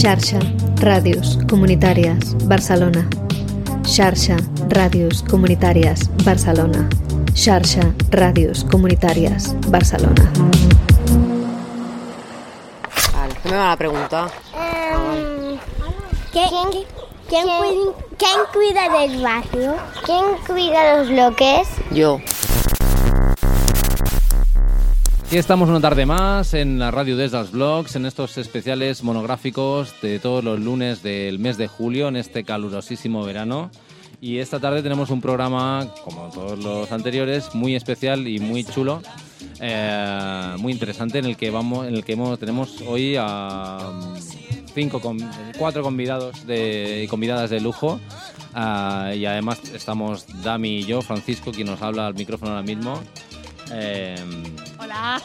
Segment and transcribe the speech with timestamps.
[0.00, 0.38] Xarxa,
[0.80, 3.02] Ràdios Comunitàries, Barcelona.
[3.84, 4.36] Xarxa,
[4.72, 6.88] Ràdios Comunitàries, Barcelona.
[7.36, 10.24] Xarxa, Ràdios Comunitàries, Barcelona.
[13.12, 14.30] Vale, ¿qué me van a preguntar?
[16.32, 16.48] ¿quién,
[17.28, 19.76] quién cuida, quién cuida del barrio?
[20.06, 21.68] ¿Quién cuida los bloques?
[21.92, 22.18] Yo.
[25.30, 29.94] Aquí estamos una tarde más en la radio desde los blogs, en estos especiales monográficos
[30.02, 33.70] de todos los lunes del mes de julio, en este calurosísimo verano.
[34.20, 39.02] Y esta tarde tenemos un programa, como todos los anteriores, muy especial y muy chulo,
[39.60, 44.16] eh, muy interesante, en el que vamos, en el que hemos, tenemos hoy a mm,
[44.74, 45.00] cinco,
[45.56, 48.00] cuatro convidados de, y convidadas de lujo.
[48.52, 53.00] Ah, y además estamos Dami y yo, Francisco, quien nos habla al micrófono ahora mismo.
[53.72, 54.16] Eh,
[54.78, 55.22] Hola.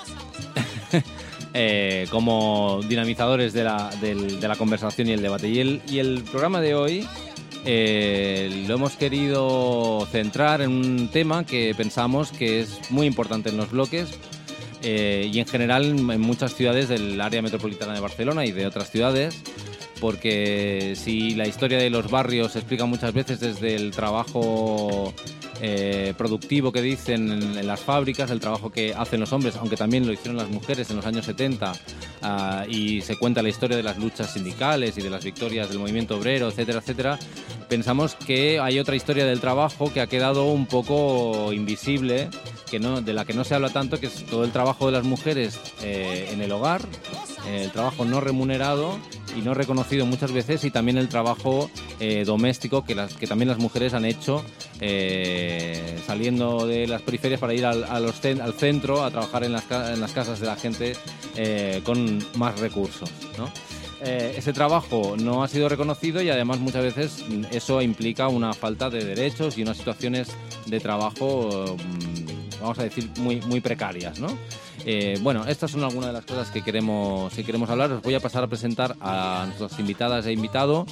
[1.53, 5.47] eh, como dinamizadores de la, del- de la conversación y el debate.
[5.49, 7.07] Y el, y el programa de hoy
[7.65, 13.57] eh, lo hemos querido centrar en un tema que pensamos que es muy importante en
[13.57, 14.09] los bloques
[14.83, 18.91] eh, y en general en muchas ciudades del área metropolitana de Barcelona y de otras
[18.91, 19.41] ciudades.
[19.99, 25.13] Porque si la historia de los barrios se explica muchas veces desde el trabajo
[25.61, 30.05] eh, productivo que dicen en, las fábricas, el trabajo que hacen los hombres, aunque también
[30.05, 31.71] lo hicieron las mujeres en los años 70,
[32.23, 35.79] ah, y se cuenta la historia de las luchas sindicales y de las victorias del
[35.79, 37.19] movimiento obrero, etcétera, etcétera,
[37.69, 42.29] pensamos que hay otra historia del trabajo que ha quedado un poco invisible,
[42.79, 45.59] de la que no se habla tanto, que es todo el trabajo de las mujeres
[45.81, 46.81] eh, en el hogar,
[47.47, 48.99] eh, el trabajo no remunerado
[49.37, 51.69] y no reconocido muchas veces y también el trabajo
[52.01, 52.95] eh, doméstico que,
[53.27, 54.43] también las mujeres han hecho
[56.05, 59.63] saliendo de las periferias para ir al, a al centro a trabajar en las,
[60.13, 60.97] casas de la gente
[61.83, 63.09] con más recursos.
[63.37, 63.49] ¿no?
[64.01, 69.03] Ese trabajo no ha sido reconocido y además muchas veces eso implica una falta de
[69.03, 70.27] derechos y unas situaciones
[70.65, 72.24] de trabajo, mm,
[72.65, 74.19] vamos a decir, muy, muy precarias.
[74.19, 74.27] ¿no?
[74.85, 77.91] Eh, bueno, estas son algunas de las cosas que queremos, que queremos hablar.
[77.91, 80.85] Os voy a pasar a presentar a nuestras invitadas e invitado.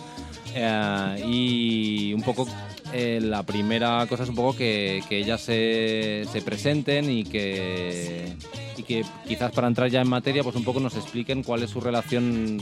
[0.56, 2.47] eh, y un poco
[2.94, 8.35] eh, la primera cosa es un poco que, que ellas se, se presenten y que,
[8.78, 11.72] y que quizás para entrar ya en materia pues un poco nos expliquen cuál es
[11.72, 12.59] su relación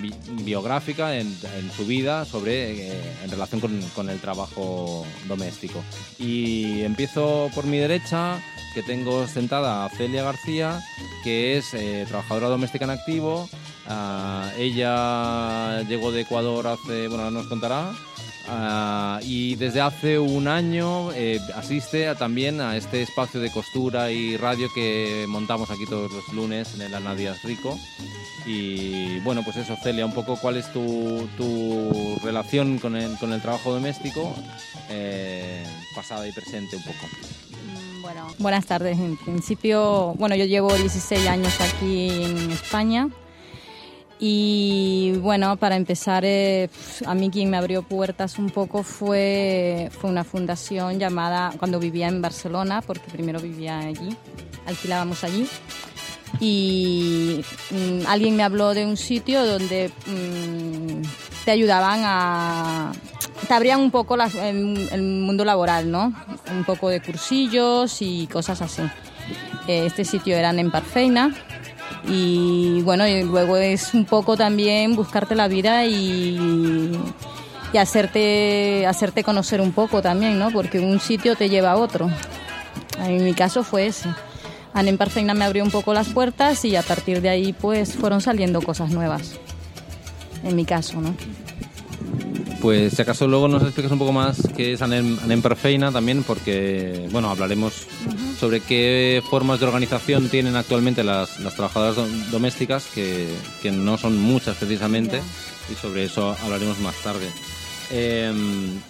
[0.00, 0.14] bi-
[0.44, 1.36] biográfica en,
[1.76, 3.60] su vida sobre eh, en relación
[3.94, 5.82] con, el trabajo doméstico.
[6.18, 8.40] Y empiezo por mi derecha,
[8.74, 10.80] que tengo sentada a Celia García,
[11.24, 13.48] que es eh, trabajadora doméstica en activo.
[13.86, 17.92] Ah, ella llegó de Ecuador hace, bueno, nos contará.
[18.50, 24.38] Ah, y desde hace un año eh, asiste también a este espacio de costura y
[24.38, 27.78] radio que montamos aquí todos los lunes en el Ana Díaz Rico.
[28.46, 31.28] Y bueno, pues eso, Celia, un poco cuál es tu,
[32.24, 34.34] relación con el, trabajo doméstico,
[34.88, 35.62] eh,
[35.94, 37.06] pasada y presente un poco.
[37.52, 38.98] Mm, buenas tardes.
[38.98, 43.10] En principio, bueno, yo llevo 16 años aquí en España.
[44.20, 46.68] Y bueno, para empezar, eh,
[47.06, 52.08] a mí quien me abrió puertas un poco fue, fue una fundación llamada, cuando vivía
[52.08, 54.16] en Barcelona, porque primero vivía allí,
[54.66, 55.46] alquilábamos allí.
[56.40, 61.02] Y mm, alguien me habló de un sitio donde mm,
[61.44, 62.92] te ayudaban a...
[63.46, 66.12] te abrían un poco el, el mundo laboral, ¿no?
[66.50, 68.82] Un poco de cursillos y cosas así.
[69.68, 71.34] Eh, Este sitio era en Parfeina
[72.06, 76.98] y bueno, y luego es un poco también buscarte la vida y,
[77.72, 80.50] y hacerte, hacerte conocer un poco también, ¿no?
[80.50, 82.10] Porque un sitio te lleva a otro.
[83.00, 84.08] En mi caso fue ese.
[84.74, 88.20] Anem Parfeina me abrió un poco las puertas y a partir de ahí pues fueron
[88.20, 89.38] saliendo cosas nuevas.
[90.44, 91.14] En mi caso, ¿no?
[92.60, 96.22] Pues si acaso luego nos explicas un poco más qué es Anem, Anem Perfeina también,
[96.24, 97.86] porque bueno, hablaremos
[98.38, 103.28] sobre qué formas de organización tienen actualmente las, las trabajadoras dom- domésticas, que,
[103.62, 105.20] que no son muchas precisamente,
[105.70, 107.26] y sobre eso hablaremos más tarde.
[107.90, 108.30] Eh,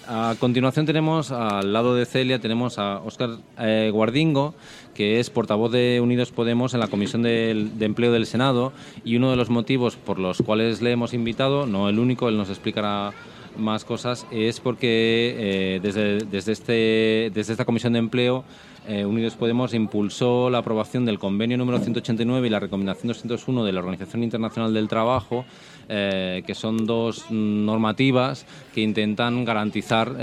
[0.08, 4.54] a continuación tenemos al lado de Celia tenemos a Óscar eh, Guardingo,
[4.92, 8.72] que es portavoz de Unidos Podemos en la Comisión del- de Empleo del Senado
[9.04, 12.36] y uno de los motivos por los cuales le hemos invitado, no el único, él
[12.36, 13.12] nos explicará
[13.56, 18.44] más cosas, es porque eh, desde, desde, este, desde esta Comisión de Empleo
[18.88, 23.72] eh, Unidos Podemos impulsó la aprobación del convenio número 189 y la recomendación 201 de
[23.72, 25.44] la Organización Internacional del Trabajo,
[25.90, 30.16] eh, que son dos normativas que intentan garantizar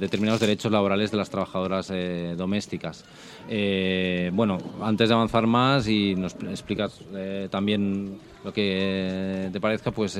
[0.00, 1.92] determinados derechos laborales de las trabajadoras
[2.36, 3.04] domésticas.
[4.32, 7.00] bueno, antes de avanzar más y nos explicas
[7.50, 10.18] también lo que te parezca, pues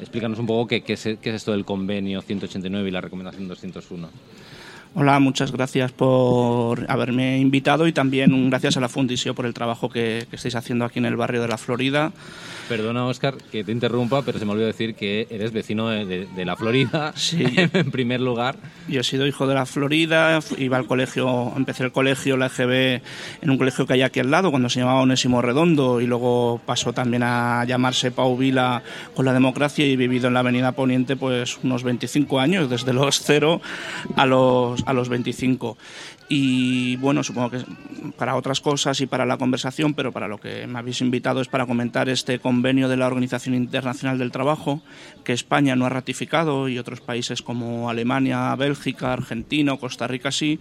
[0.00, 4.08] explícanos un poco qué, es, qué es esto del convenio 189 y la recomendación 201.
[4.94, 9.88] Hola, muchas gracias por haberme invitado y también gracias a la Fundisio por el trabajo
[9.88, 12.12] que, que estáis haciendo aquí en el barrio de la Florida.
[12.68, 16.56] Perdona, Oscar, que te interrumpa, pero se me olvidó decir que eres vecino de, la
[16.56, 17.44] Florida, sí.
[17.56, 18.56] en primer lugar.
[18.88, 23.02] Yo he sido hijo de la Florida, iba al colegio, empecé el colegio, la EGB,
[23.42, 26.60] en un colegio que hay aquí al lado, cuando se llamaba Onésimo Redondo, y luego
[26.64, 28.82] pasó también a llamarse Pau Vila
[29.14, 32.92] con la democracia y he vivido en la Avenida Poniente pues unos 25 años, desde
[32.92, 33.60] los 0
[34.16, 35.76] a los, a los 25
[36.28, 37.64] y bueno, supongo que
[38.16, 41.48] para otras cosas y para la conversación, pero para lo que me habéis invitado es
[41.48, 44.80] para comentar este convenio de la Organización Internacional del Trabajo
[45.24, 50.58] que España no ha ratificado y otros países como Alemania, Bélgica, Argentina, Costa Rica sí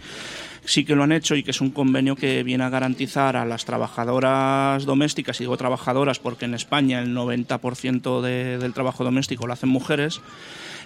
[0.66, 3.46] sí que lo han hecho y que es un convenio que viene a garantizar a
[3.46, 9.54] las trabajadoras domésticas, y digo trabajadoras porque en España el 90% del trabajo doméstico lo
[9.54, 10.22] hacen mujeres,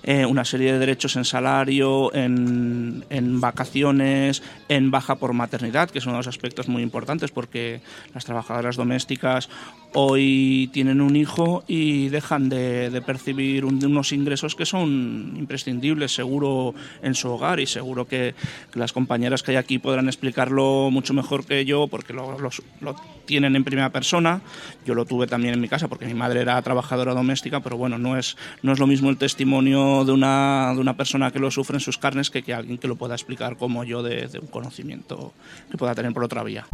[0.07, 5.99] eh, una serie de derechos en salario, en, en, vacaciones, en baja por maternidad, que
[5.99, 7.81] son unos aspectos muy importantes porque
[8.13, 9.49] las trabajadoras domésticas
[9.97, 17.15] hoy tienen un hijo y dejan de, percibir unos ingresos que son imprescindibles, seguro en
[17.15, 18.35] su hogar y seguro que,
[18.73, 23.55] las compañeras que hay aquí podrán explicarlo mucho mejor que yo porque lo, lo, tienen
[23.55, 24.41] en primera persona.
[24.85, 27.97] Yo lo tuve también en mi casa porque mi madre era trabajadora doméstica, pero bueno,
[27.97, 31.51] no es, no es lo mismo el testimonio de una, de una persona que lo
[31.51, 34.47] sufre en sus carnes que, que alguien que lo pueda explicar como yo de, un
[34.47, 35.33] conocimiento
[35.71, 36.65] que pueda tener por otra vía.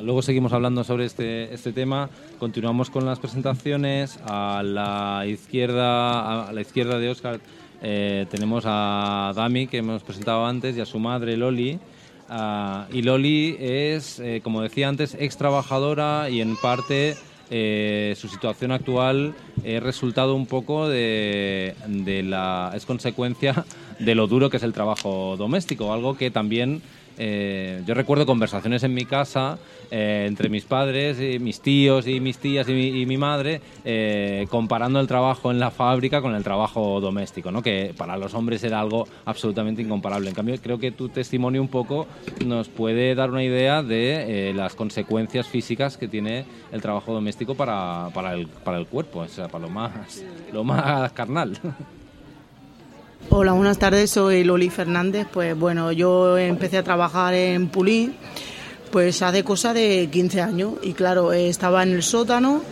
[0.00, 2.08] Luego seguimos hablando sobre este, este tema.
[2.38, 4.20] Continuamos con las presentaciones.
[4.24, 7.40] A la izquierda, a la izquierda de Oscar
[7.82, 11.80] eh, tenemos a Dami, que hemos presentado antes, y a su madre, Loli.
[12.28, 17.16] Ah, y Loli es, eh, como decía antes, ex trabajadora y en parte
[17.50, 19.34] eh, su situación actual
[19.64, 22.70] es resultado un poco de, de, la.
[22.74, 23.64] es consecuencia
[23.98, 26.82] de lo duro que es el trabajo doméstico, algo que también
[27.18, 29.58] eh, yo recuerdo conversaciones en mi casa
[29.90, 35.00] eh, entre mis padres, y mis tíos y mis tías y mi, madre, eh, comparando
[35.00, 37.62] el trabajo en la fábrica con el trabajo doméstico, ¿no?
[37.62, 40.28] que para los hombres era algo absolutamente incomparable.
[40.28, 42.06] En cambio, creo que tu testimonio un poco
[42.46, 48.10] nos puede dar una idea de las consecuencias físicas que tiene el trabajo doméstico para,
[48.14, 50.22] para, el, para el cuerpo, o sea, para lo más,
[50.52, 51.58] lo más carnal.
[53.30, 55.26] Hola, buenas tardes, soy Loli Fernández.
[55.30, 58.14] Pues bueno, yo empecé a trabajar en Pulín
[58.90, 62.62] pues hace cosa de 15 años y claro, estaba en el sótano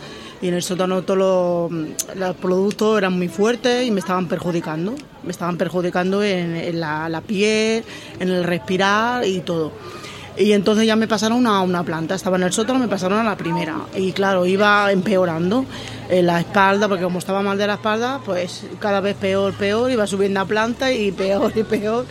[0.41, 1.71] y en el sótano todos
[2.15, 4.95] los, productos eran muy fuertes y me estaban perjudicando.
[5.23, 7.83] Me estaban perjudicando en, la, piel,
[8.19, 9.73] en el respirar y todo.
[10.37, 13.23] Y entonces ya me pasaron a una planta, estaba en el sótano, me pasaron a
[13.23, 13.75] la primera.
[13.95, 15.65] Y claro, iba empeorando
[16.09, 19.89] en la espalda, porque como estaba mal de la espalda, pues cada vez peor, peor,
[19.89, 22.05] iba subiendo a planta y peor y peor.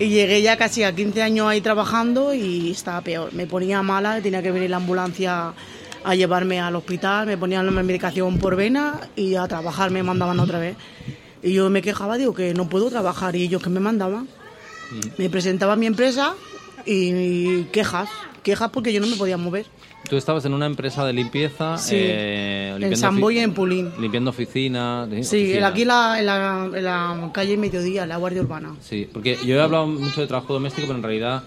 [0.00, 3.32] Y llegué ya casi a 15 años ahí trabajando y estaba peor.
[3.34, 5.52] Me ponía mala, tenía que venir la ambulancia
[6.02, 10.40] a llevarme al hospital, me ponían la medicación por vena y a trabajar me mandaban
[10.40, 10.76] otra vez.
[11.42, 14.24] Y yo me quejaba, digo que no puedo trabajar y ellos que me mandaban.
[14.90, 15.00] Mm.
[15.18, 16.34] Me presentaba a mi empresa
[16.86, 18.08] y quejas,
[18.42, 19.66] quejas porque yo no me podía mover.
[20.08, 21.76] Tú estabas en una empresa de limpieza.
[21.90, 23.90] Eh, en San Boy y en Pulín.
[24.00, 25.08] Limpiando oficinas.
[25.22, 28.74] Sí, aquí la, en, la, en la calle Mediodía, la Guardia Urbana.
[28.80, 31.44] Sí, porque yo he hablado mucho de trabajo doméstico, pero en realidad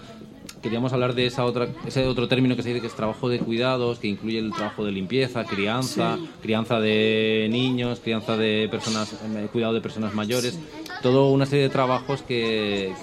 [0.64, 3.38] queríamos hablar de esa otra, ese otro término que se dice que es trabajo de
[3.38, 9.48] cuidados, que incluye el trabajo de limpieza, crianza, crianza de niños, crianza de personas, eh,
[9.52, 10.58] cuidado de personas mayores,
[11.02, 12.94] todo una serie de trabajos que,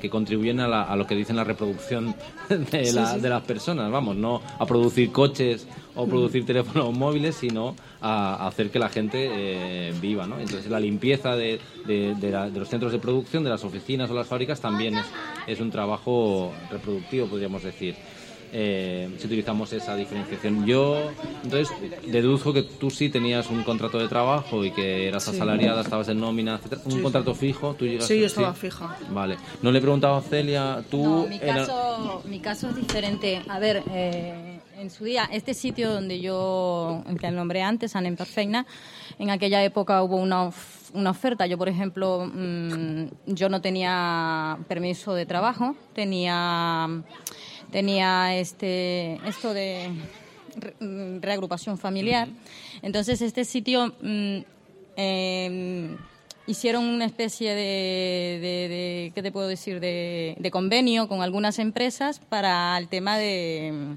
[0.00, 2.16] que, contribuyen a, a, lo que dicen la reproducción
[2.48, 7.76] de, la, de las personas, vamos, no a producir coches o producir teléfonos móviles, sino
[8.00, 10.26] a, hacer que la gente eh, viva.
[10.26, 10.38] ¿no?
[10.38, 14.60] Entonces la limpieza de, de, los centros de producción, de las oficinas o las fábricas
[14.60, 15.06] también es,
[15.46, 17.94] es un trabajo reproductivo, podríamos decir.
[18.52, 20.66] eh, si utilizamos esa diferenciación.
[20.66, 21.10] Yo,
[21.42, 21.74] entonces,
[22.06, 26.20] deduzco que tú sí tenías un contrato de trabajo y que eras asalariada, estabas en
[26.20, 26.82] nómina, etcétera.
[26.84, 27.74] ¿Un contrato fijo?
[27.74, 28.96] ¿Tú sí, yo estaba fija.
[29.10, 29.38] Vale.
[29.62, 31.02] No le he preguntado a Celia, tú...
[31.02, 33.42] No, mi, caso, mi caso es diferente.
[33.48, 34.51] A ver, eh,
[34.82, 38.66] en su día, este sitio donde yo, que el nombré antes, Ana Perfeina,
[39.18, 40.50] en aquella época hubo una,
[40.92, 41.46] una oferta.
[41.46, 46.88] Yo, por ejemplo, mm, yo no tenía permiso de trabajo, tenía
[47.70, 49.88] tenía este, esto de
[50.80, 52.28] mm, reagrupación familiar.
[52.82, 54.38] Entonces, este sitio mm,
[54.96, 55.96] em,
[56.46, 62.88] hicieron una especie de, ¿qué te puedo decir?, de, convenio con algunas empresas para el
[62.88, 63.96] tema de,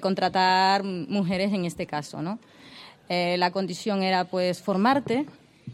[0.00, 2.38] contratar mujeres en este caso, ¿no?
[3.08, 5.26] Eh, la condición era, pues, formarte,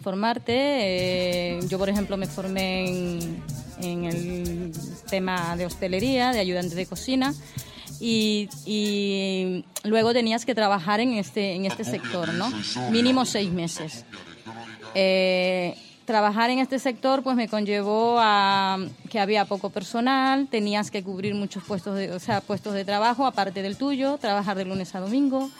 [0.02, 0.54] formarte.
[0.56, 3.42] Eh, yo, por ejemplo, me formé en,
[3.80, 4.72] en el
[5.08, 7.34] tema de hostelería, de ayudante de cocina.
[8.00, 12.50] Y, luego tenías que trabajar en este, en este sector, ¿no?
[12.90, 14.04] Mínimo seis meses.
[14.94, 15.74] Eh,
[16.08, 18.78] trabajar en este sector pues me conllevó a
[19.10, 23.26] que había poco personal, tenías que cubrir muchos puestos de, o sea, puestos de trabajo
[23.26, 25.50] aparte del tuyo, trabajar de lunes a domingo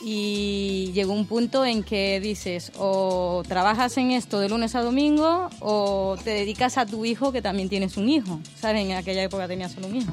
[0.00, 5.50] y llegó un punto en que dices o trabajas en esto de lunes a domingo
[5.58, 8.86] o te dedicas a tu hijo que también tienes un hijo, ¿sabes?
[8.86, 10.12] En aquella época tenía solo un hijo.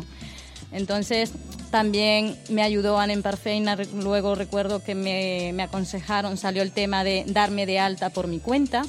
[0.72, 1.32] Entonces
[1.70, 7.24] también me ayudó Ana Parfeina, luego recuerdo que me, me aconsejaron, salió el tema de
[7.28, 8.82] darme de alta por mi cuenta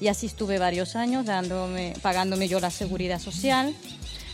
[0.00, 1.26] y así estuve varios años
[2.02, 3.74] pagándome yo la seguridad social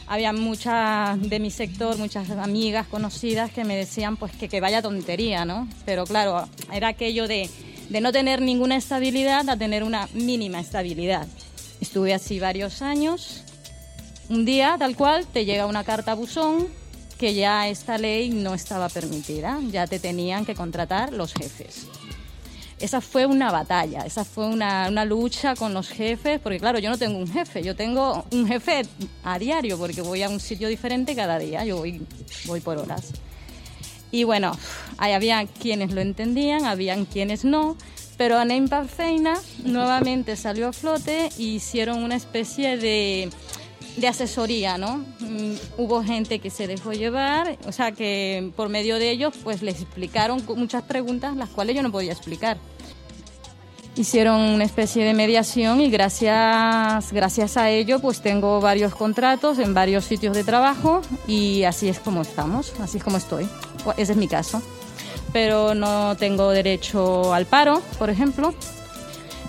[0.06, 4.82] había muchas de mi sector, muchas amigas conocidas que me decían pues que, que vaya
[4.82, 5.68] tontería, ¿no?
[5.86, 7.48] Pero claro, era aquello de,
[7.88, 11.26] de no tener ninguna estabilidad a tener una mínima estabilidad.
[11.80, 13.44] Estuve así varios años.
[14.28, 16.68] Un día, tal cual, te llega una carta a buzón
[17.18, 21.86] que ya esta ley no estaba permitida, ya te tenían que contratar los jefes
[22.80, 26.98] esa fue una batalla, esa fue una, lucha con los jefes, porque claro, yo no
[26.98, 28.82] tengo un jefe, yo tengo un jefe
[29.22, 33.12] a diario, porque voy a un sitio diferente cada día, yo voy, por horas.
[34.10, 34.56] Y bueno,
[34.98, 37.76] ahí había quienes lo entendían, habían quienes no,
[38.16, 43.30] pero Ana Parfeina nuevamente salió a flote e hicieron una especie de,
[43.96, 45.04] de asesoría, ¿no?
[45.20, 49.62] Mm, hubo gente que se dejó llevar, o sea que por medio de ellos pues
[49.62, 52.58] les explicaron muchas preguntas las cuales yo no podía explicar
[53.96, 59.74] hicieron una especie de mediación y gracias, gracias a ello pues tengo varios contratos en
[59.74, 63.46] varios sitios de trabajo y así es como estamos, así es como estoy.
[63.96, 64.62] Ese es mi caso.
[65.32, 68.54] Pero no tengo derecho al paro, por ejemplo.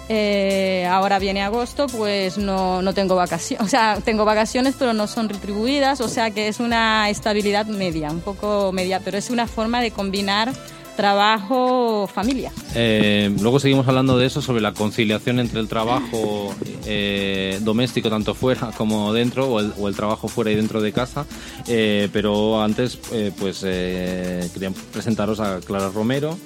[0.08, 5.08] Eh, ahora viene agosto, pues no, no tengo vacaciones, o sea, tengo vacaciones pero no
[5.08, 9.48] son retribuidas, o sea que es una estabilidad media, un poco media, pero es una
[9.48, 10.54] forma de combinar
[10.96, 12.54] trabajo, familia.
[12.74, 18.34] Eh, luego seguimos hablando de eso, sobre la conciliación entre el trabajo eh, doméstico, tanto
[18.34, 21.26] fuera como dentro, o el, trabajo fuera y dentro de casa.
[21.66, 22.98] Pero antes,
[23.38, 26.38] pues quería presentaros a Clara Romero,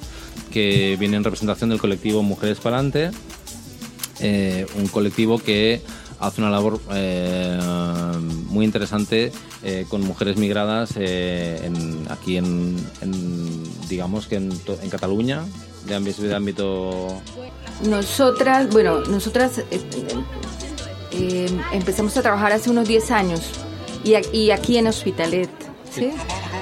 [0.51, 3.11] que viene en representación del colectivo Mujeres para Adelante,
[4.75, 5.81] un colectivo que
[6.19, 6.79] hace una labor
[8.49, 9.31] muy interesante
[9.89, 10.91] con mujeres migradas
[12.09, 12.75] aquí en,
[13.87, 14.51] digamos que en,
[14.81, 15.43] en Cataluña,
[15.85, 17.21] de ámbito, de ámbito...
[17.83, 19.81] Nosotras, bueno, nosotras eh,
[21.11, 23.41] eh, empezamos a trabajar hace unos 10 años
[24.03, 25.49] y, y aquí en Hospitalet.
[25.91, 26.11] ¿sí?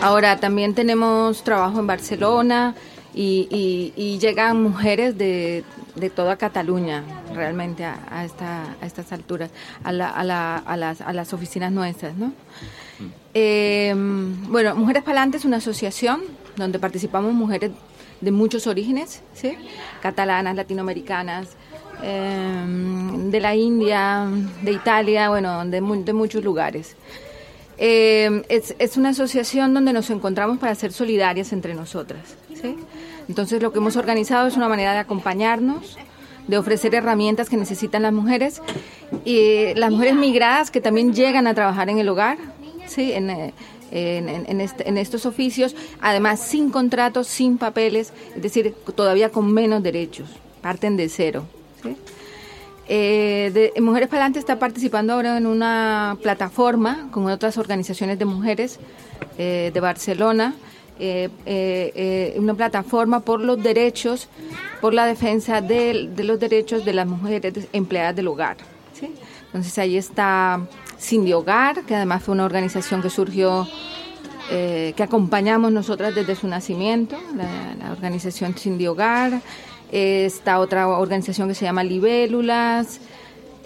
[0.02, 2.76] Ahora también tenemos trabajo en Barcelona
[3.20, 5.64] y, y, llegan mujeres de,
[5.96, 9.50] de, toda Cataluña realmente a, esta, a estas alturas,
[9.84, 12.16] a, la, a, la, a, las, a las oficinas nuestras.
[12.16, 12.32] ¿no?
[13.34, 16.22] Eh, bueno, Mujeres Palantes es una asociación
[16.58, 17.72] donde participamos mujeres
[18.22, 19.22] de muchos orígenes,
[20.02, 21.50] catalanas, latinoamericanas,
[22.04, 24.28] em, de la India,
[24.62, 26.96] de Italia, bueno, de, muchos lugares.
[27.80, 32.36] Em, es, una asociación donde nos encontramos para ser solidarias entre nosotras.
[33.28, 35.98] Entonces lo que hemos organizado es una manera de acompañarnos,
[36.48, 38.62] de ofrecer herramientas que necesitan las mujeres
[39.26, 42.38] y las mujeres migradas que también llegan a trabajar en el hogar,
[42.88, 43.12] ¿sí?
[43.12, 43.54] en, eh,
[43.92, 50.30] este, en, estos oficios, además sin contratos, sin papeles, es decir, todavía con menos derechos,
[50.62, 51.46] parten de cero.
[52.90, 58.80] Eh, mujeres para adelante está participando ahora en una plataforma con otras organizaciones de mujeres
[59.38, 60.54] eh, de Barcelona,
[61.00, 64.28] eh, una plataforma por los derechos,
[64.82, 68.58] por la defensa de, los derechos de las mujeres empleadas del hogar.
[69.48, 70.62] Entonces ahí está
[71.00, 73.68] Cindy Hogar, que además fue una organización que surgió
[74.50, 79.42] eh, que acompañamos nosotras desde su nacimiento, la, organización Cindy Hogar,
[79.92, 83.00] esta otra organización que se llama Libélulas.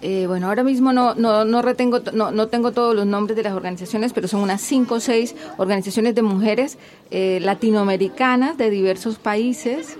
[0.01, 3.43] Eh, bueno, ahora mismo no, no, no retengo, no, no, tengo todos los nombres de
[3.43, 6.79] las organizaciones, pero son unas cinco o seis organizaciones de mujeres
[7.11, 9.97] eh, latinoamericanas de diversos países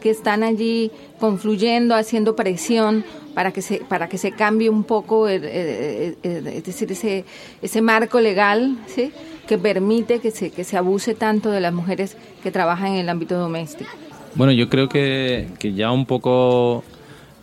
[0.00, 3.04] que están allí confluyendo, haciendo presión
[3.34, 7.24] para que se, para que se cambie un poco, es decir, ese,
[7.62, 9.12] ese marco legal, ¿sí?
[9.46, 13.08] que permite que se, que se abuse tanto de las mujeres que trabajan en el
[13.08, 13.90] ámbito doméstico.
[14.34, 16.84] Bueno, yo creo que, que ya un poco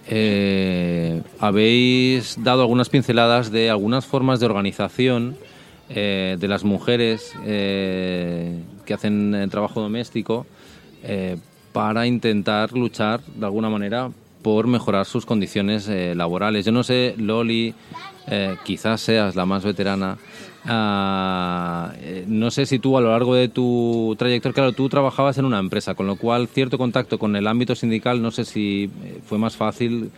[0.07, 5.37] eh, habéis dado algunas pinceladas de algunas formas de organización
[5.89, 10.45] eh, de las mujeres eh, que hacen el trabajo doméstico
[11.73, 14.09] para intentar luchar de alguna manera
[14.41, 16.65] por mejorar sus condiciones laborales.
[16.65, 17.75] Yo no sé, Loli,
[18.63, 20.17] quizás seas la más veterana,
[20.65, 25.37] Ah, eh, no sé si tú a lo largo de tu trayectoria, claro, tú trabajabas
[25.37, 28.89] en una empresa, con lo cual cierto contacto con el ámbito sindical, no sé si
[29.03, 30.11] eh, fue más fácil.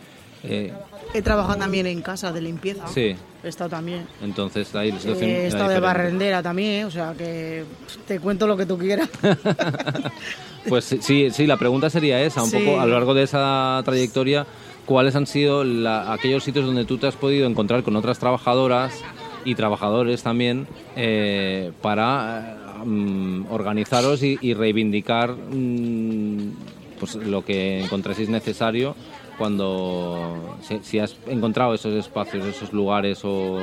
[0.44, 0.72] Eh.
[1.14, 2.86] He trabajado también en casa de limpieza.
[2.88, 3.16] Sí.
[3.42, 4.06] He estado también.
[4.22, 7.64] Entonces ahí la situación He estado de barrendera también, o sea que
[8.06, 9.08] te cuento lo que tú quieras.
[10.68, 14.46] pues sí, sí, la pregunta sería esa, un poco a lo largo de esa trayectoria,
[14.84, 15.64] ¿cuáles han sido
[16.08, 19.02] aquellos sitios donde tú te has podido encontrar con otras trabajadoras?
[19.46, 26.52] Y trabajadores también eh, para mm, organizaros y, reivindicar mm,
[26.98, 28.94] pues lo que encontréis necesario
[29.38, 33.58] cuando si, has encontrado esos espacios, esos lugares o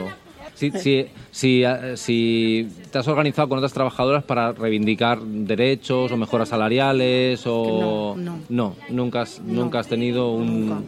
[0.54, 6.18] si, si, si, eh, si, te has organizado con otras trabajadoras para reivindicar derechos o
[6.18, 8.16] mejoras salariales o
[8.50, 10.88] no, nunca has, nunca has tenido un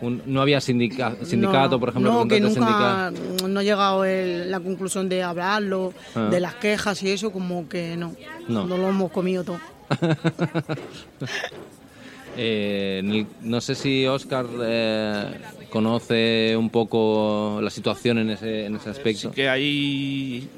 [0.00, 2.12] no había sindicato, por ejemplo.
[2.12, 3.12] No, que nunca
[3.48, 6.28] no ha llegado la conclusión de hablarlo, ah.
[6.30, 8.14] de las quejas y eso, como que no.
[8.48, 9.60] No, lo hemos comido todo.
[12.36, 18.90] Eh, no sé si Oscar eh, conoce un poco la situación en ese, en ese
[18.90, 19.28] aspecto.
[19.28, 20.48] Sí que hay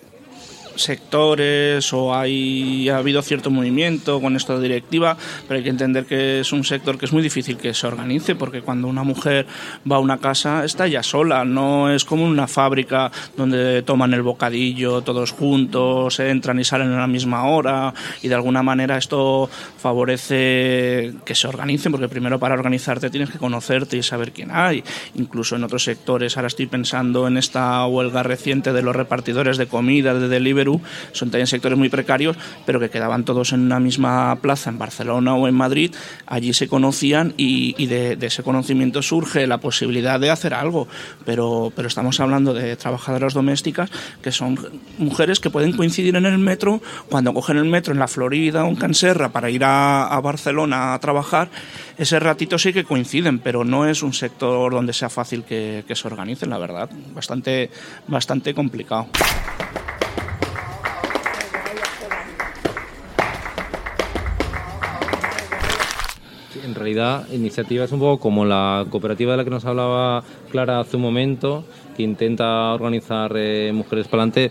[0.77, 5.17] sectores o hay, ha habido cierto movimiento con esta directiva,
[5.47, 8.35] pero hay que entender que es un sector que es muy difícil que se organice
[8.35, 9.47] porque cuando una mujer
[9.91, 14.23] va a una casa está ya sola, no es como una fábrica donde toman el
[14.23, 19.49] bocadillo todos juntos, entran y salen a la misma hora y de alguna manera esto
[19.79, 24.83] favorece que se organicen porque primero para organizarte tienes que conocerte y saber quién hay,
[25.15, 29.67] incluso en otros sectores, ahora estoy pensando en esta huelga reciente de los repartidores de
[29.67, 30.66] comida, de delivery,
[31.13, 35.35] son también sectores muy precarios, pero que quedaban todos en una misma plaza en Barcelona
[35.35, 35.95] o en Madrid,
[36.27, 40.89] allí se conocían y, de, ese conocimiento surge la posibilidad de hacer algo,
[41.25, 43.91] pero, pero estamos hablando de trabajadoras domésticas
[44.23, 44.59] que son
[44.99, 48.69] mujeres que pueden coincidir en el metro cuando cogen el metro en la Florida o
[48.69, 51.51] en Canserra para ir a, Barcelona a trabajar,
[51.99, 55.95] ese ratito sí que coinciden, pero no es un sector donde sea fácil que, que
[55.95, 57.71] se organicen, la verdad, bastante,
[58.09, 59.07] bastante complicado.
[66.67, 70.97] En realidad iniciativas un poco como la cooperativa de la que nos hablaba Clara hace
[70.97, 71.65] un momento,
[71.97, 74.51] que intenta organizar eh, Mujeres para adelante,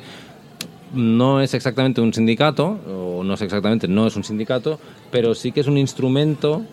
[0.93, 4.79] no es exactamente un sindicato, o no es exactamente, no es un sindicato,
[5.11, 6.63] pero sí que es un instrumento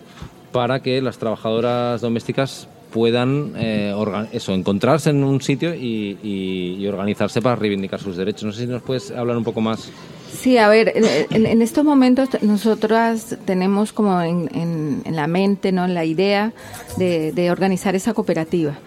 [0.51, 3.93] para que las trabajadoras domésticas puedan eh,
[4.31, 8.43] eso, encontrarse en un sitio y, y, organizarse para reivindicar sus derechos.
[8.43, 9.91] No sé si nos puedes hablar un poco más
[10.39, 15.87] Sí, a ver, en, estos momentos nosotras tenemos como en, la mente, ¿no?
[15.87, 16.53] La idea
[16.97, 18.77] de, organizar esa cooperativa.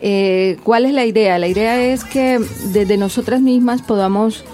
[0.00, 1.38] Eh, ¿Cuál es la idea?
[1.38, 2.38] La idea es que
[2.72, 4.44] desde nosotras mismas podamos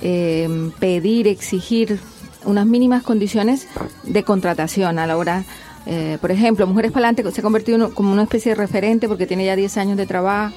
[0.00, 1.98] eh, pedir, exigir
[2.44, 3.68] unas mínimas condiciones
[4.04, 5.44] de contratación a la hora
[5.86, 9.44] eh, por ejemplo, Mujeres Palante se ha convertido como una especie de referente porque tiene
[9.44, 10.54] ya 10 años de trabajo.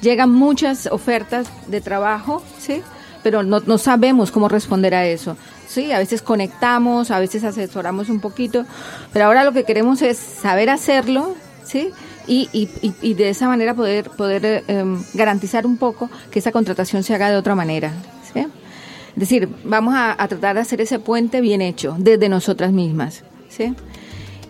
[0.00, 2.82] Llegan muchas ofertas de trabajo, ¿sí?
[3.28, 5.36] Pero no, no sabemos cómo responder a eso.
[5.66, 8.64] Sí, a veces conectamos, a veces asesoramos un poquito,
[9.12, 11.90] pero ahora lo que queremos es saber hacerlo, ¿sí?
[12.26, 12.70] Y, y,
[13.02, 17.30] y de esa manera poder, poder em, garantizar un poco que esa contratación se haga
[17.30, 17.92] de otra manera,
[18.32, 18.40] ¿sí?
[18.40, 23.74] Es decir, vamos a, tratar de hacer ese puente bien hecho desde nosotras mismas, ¿sí?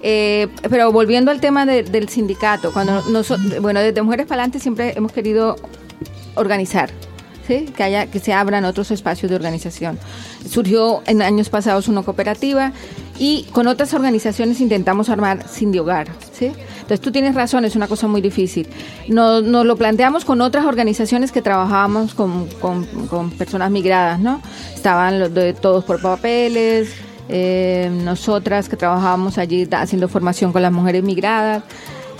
[0.05, 4.93] Eh, pero volviendo al tema del sindicato, cuando nosotros, bueno, desde Mujeres para adelante siempre
[4.97, 5.57] hemos querido
[6.37, 6.91] organizar,
[7.49, 9.99] que, haya, que se abran otros espacios de organización.
[10.49, 12.73] Surgió en años pasados una cooperativa
[13.19, 16.53] y con otras organizaciones intentamos armar Sin de Hogar, ¿sí?
[16.81, 18.69] Entonces tú tienes razón, es una cosa muy difícil.
[19.09, 24.41] Nos, nos lo planteamos con otras organizaciones que trabajábamos con, con, con personas migradas, ¿no?
[24.75, 26.95] Estaban los de Todos por Papeles,
[27.29, 31.63] eh, nosotras que trabajábamos allí haciendo formación con las mujeres migradas.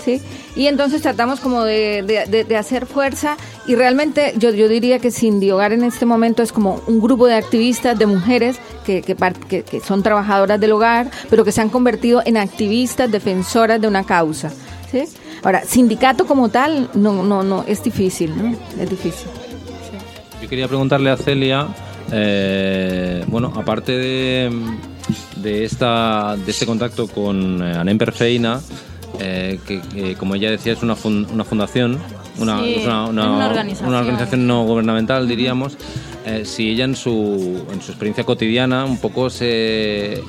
[0.03, 0.21] ¿Sí?
[0.55, 2.03] Y entonces tratamos como de,
[2.47, 3.35] de, hacer fuerza
[3.67, 7.27] y realmente yo, yo diría que Sin Hogar en este momento es como un grupo
[7.27, 9.15] de activistas, de mujeres que, que,
[9.63, 14.05] que, son trabajadoras del hogar, pero que se han convertido en activistas, defensoras de una
[14.05, 14.51] causa.
[14.89, 15.03] ¿sí?
[15.43, 18.31] Ahora, sindicato como tal, no, no, no, es difícil.
[18.79, 19.27] Es difícil.
[20.41, 21.67] Yo quería preguntarle a Celia,
[22.11, 24.51] eh, bueno, aparte de,
[25.37, 28.61] de, esta, de este contacto con eh, Anem Perfeina,
[29.19, 31.99] eh, que, que, como ella decía es una, fun una fundación,
[32.37, 33.89] una, sí, es una, una, una, organización.
[33.89, 34.47] una, organización.
[34.47, 35.77] no gubernamental, diríamos,
[36.25, 40.23] eh, si ella en su, en su experiencia cotidiana un poco se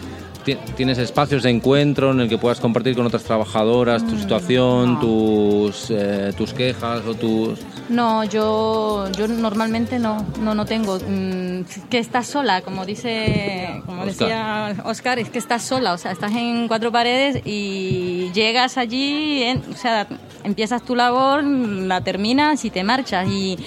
[0.76, 5.00] tienes espacios de encuentro en el que puedas compartir con otras trabajadoras tu situación, no.
[5.00, 7.58] tus, eh, tus quejas o tus...
[7.88, 10.98] No, yo, yo normalmente no, no, no tengo.
[10.98, 14.28] Mm, que estás sola, como dice, como Oscar.
[14.28, 19.42] decía Oscar, es que estás sola, o sea, estás en cuatro paredes y llegas allí,
[19.42, 20.06] en- o sea,
[20.42, 23.28] empiezas tu labor, la terminas y te marchas.
[23.28, 23.58] Y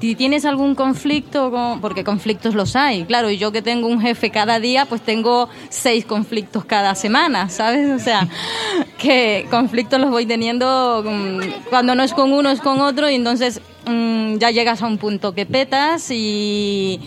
[0.00, 4.00] si tienes algún conflicto, con- porque conflictos los hay, claro, y yo que tengo un
[4.00, 7.88] jefe cada día, pues tengo seis conflictos cada semana, ¿sabes?
[7.90, 8.28] O sea,
[8.98, 13.14] que conflictos los voy teniendo mm, cuando no es con uno, es con otro, y
[13.14, 17.00] entonces mm, ya llegas a un punto que petas y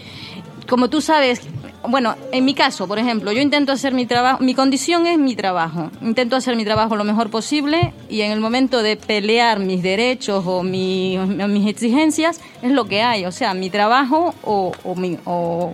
[0.67, 1.41] como tú sabes,
[1.88, 5.36] bueno, en mi caso, por ejemplo, yo intento hacer mi trabajo, mi condición es mi
[5.36, 9.82] trabajo, intento hacer mi trabajo lo mejor posible y en el momento de pelear mis
[9.82, 14.96] derechos o, mi- mis exigencias es lo que hay, o sea, mi trabajo o, o
[14.96, 15.74] mi- o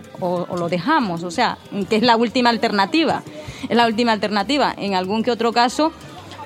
[0.56, 1.58] lo dejamos, o sea,
[1.90, 3.22] que es la última alternativa,
[3.68, 4.74] es la última alternativa.
[4.78, 5.92] En algún que otro caso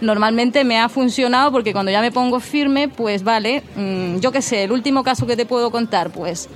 [0.00, 4.42] normalmente me ha funcionado porque cuando ya me pongo firme, pues vale, mm, yo qué
[4.42, 6.48] sé, el último caso que te puedo contar, pues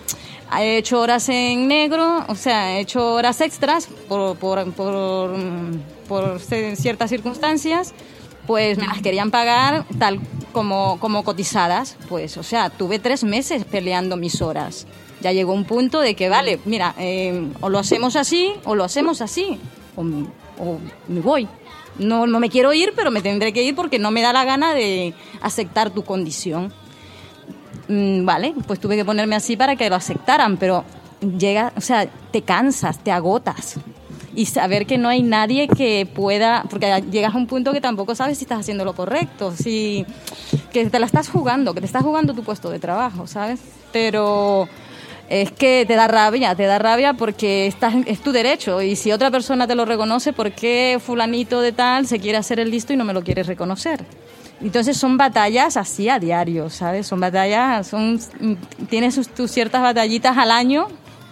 [0.61, 5.31] he hecho horas en negro, o sea, he hecho horas extras por, por, por,
[6.09, 7.95] por ciertas circunstancias,
[8.47, 10.21] pues me las querían pagar tal
[10.53, 14.87] como, como cotizadas, pues, o sea, tuve tres meses peleando mis horas.
[15.21, 18.85] Ya llegó un punto de que, vale, mira, eh, o lo hacemos así o lo
[18.85, 19.59] hacemos así,
[19.97, 20.03] o,
[20.63, 20.79] o
[21.09, 21.49] me voy.
[21.99, 24.45] No, no me quiero ir, pero me tendré que ir porque no me da la
[24.45, 26.73] gana de aceptar tu condición.
[27.89, 30.85] Mm, vale, pues tuve que ponerme así para que lo aceptaran, pero
[31.39, 33.77] llega, o sea, te cansas, te agotas.
[34.35, 38.15] Y saber que no hay nadie que pueda, porque llegas a un punto que tampoco
[38.15, 40.05] sabes si estás haciendo lo correcto, si
[40.73, 43.61] que te la estás jugando, que te estás jugando tu puesto de trabajo, ¿sabes?
[43.93, 44.69] Pero
[45.31, 49.11] es que te da rabia, te da rabia porque estás, es tu derecho y si
[49.11, 52.93] otra persona te lo reconoce, ¿por qué fulanito de tal se quiere hacer el listo
[52.93, 54.05] y no me lo quiere reconocer?
[54.61, 57.07] Entonces son batallas así a diario, ¿sabes?
[57.07, 58.19] Son batallas, son,
[58.89, 60.89] tienes tus ciertas batallitas al año,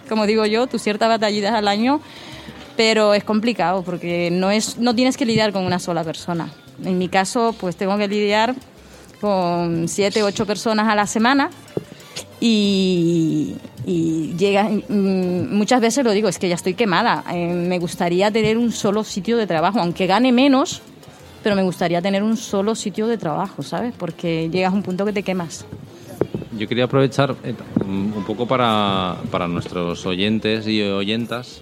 [0.07, 2.01] como digo yo, tus ciertas batallitas al año,
[2.77, 6.51] pero es complicado porque no, es, no tienes que lidiar con una sola persona.
[6.83, 8.53] En mi caso, pues tengo que lidiar
[9.21, 11.49] con siete, ocho personas a la semana
[12.39, 17.23] y, y llega, mm, muchas veces lo digo, es que ya estoy quemada.
[17.33, 20.81] Eh, me gustaría tener un solo sitio de trabajo, aunque gane menos,
[21.45, 23.93] pero me gustaría tener un solo sitio de trabajo, ¿sabes?
[23.95, 25.63] Porque llegas a un punto que te quemas.
[26.57, 27.53] Yo quería aprovechar eh,
[27.85, 31.61] un un poco para, para nuestros oyentes y oyentas,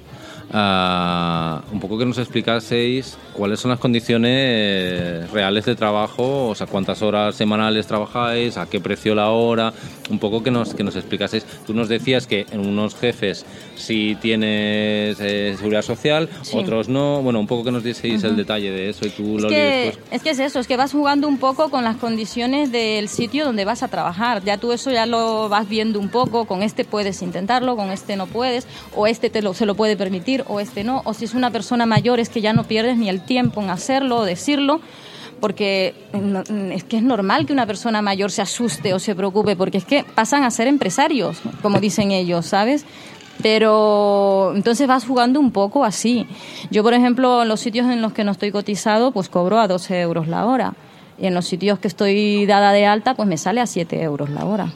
[0.52, 6.68] ah, un poco que nos explicaseis cuáles son las condiciones reales de trabajo, o sea,
[6.68, 9.74] cuántas horas semanales trabajáis, a qué precio la hora,
[10.10, 11.46] un poco que nos, que nos explicaseis.
[11.66, 16.58] Tú nos decías que en unos jefes sí tienes eh, seguridad social, Sí.
[16.58, 17.22] otros no.
[17.22, 19.62] Bueno, un poco que nos dieseis el detalle de eso y tú, Es Loli, que,
[19.86, 20.06] después.
[20.12, 23.46] es que es eso, es que vas jugando un poco con las condiciones del sitio
[23.46, 24.44] donde vas a trabajar.
[24.44, 28.16] Ya tú eso ya lo vas viendo un poco, con este puedes intentarlo, con este
[28.16, 31.02] no puedes, o este te lo, se lo puede permitir, o este no.
[31.06, 33.70] O si es una persona mayor es que ya no pierdes ni el tiempo en
[33.70, 34.80] hacerlo o decirlo,
[35.40, 36.42] porque no-
[36.72, 39.86] es que es normal que una persona mayor se asuste o se preocupe, porque es
[39.86, 42.86] que pasan a ser empresarios, como dicen ellos, ¿sabes?
[43.42, 46.28] Pero entonces vas jugando un poco así.
[46.72, 49.68] Yo, por ejemplo, en los sitios en los que no estoy cotizado, pues cobro a
[49.68, 50.74] 12 euros la hora.
[51.20, 54.30] Y en los sitios que estoy dada de alta, pues me sale a 7 euros
[54.30, 54.72] la hora.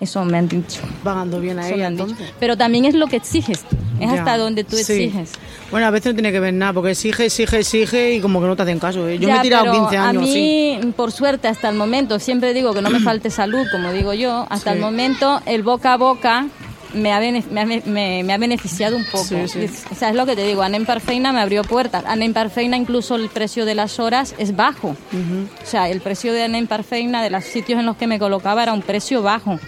[0.00, 0.80] Eso me han dicho.
[1.04, 2.04] Pagando bien a Eso me ella, han dicho.
[2.10, 2.34] entonces.
[2.38, 3.64] Pero también es lo que exiges.
[4.00, 5.04] Es Ya, hasta donde tú sí.
[5.04, 5.32] exiges.
[5.70, 8.46] Bueno, a veces no tiene que ver nada, porque exige, exige, exige y como que
[8.46, 9.08] no te hacen caso.
[9.08, 9.18] ¿eh?
[9.18, 12.54] Yo me he tirado pero 15 años A mí, por suerte, hasta el momento, siempre
[12.54, 14.76] digo que no me falte salud, como digo yo, hasta Sí.
[14.76, 16.46] el momento el boca a boca
[16.94, 19.24] me ha, me, ha, beneficiado un poco.
[19.34, 22.04] O sea, es lo que te digo, Ana Imparfeina me abrió puertas.
[22.06, 24.90] Ana Imparfeina incluso el precio de las horas es bajo.
[24.90, 28.62] O sea, el precio de Ana Imparfeina, de los sitios en los que me colocaba,
[28.62, 29.58] era un precio bajo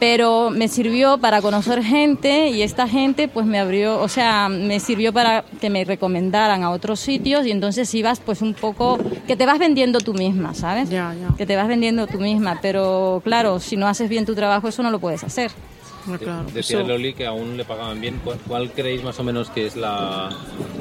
[0.00, 4.80] pero me sirvió para conocer gente y esta gente pues me abrió, o sea, me
[4.80, 9.36] sirvió para que me recomendaran a otros sitios y entonces ibas pues un poco, que
[9.36, 10.88] te vas vendiendo tú misma, ¿sabes?
[11.36, 14.82] Que te vas vendiendo tú misma, pero claro, si no haces bien tu trabajo eso
[14.82, 15.50] no lo puedes hacer.
[16.26, 18.20] Ah, decía Loli que aún le pagaban bien.
[18.46, 20.30] ¿Cuál, creéis más o menos que es la,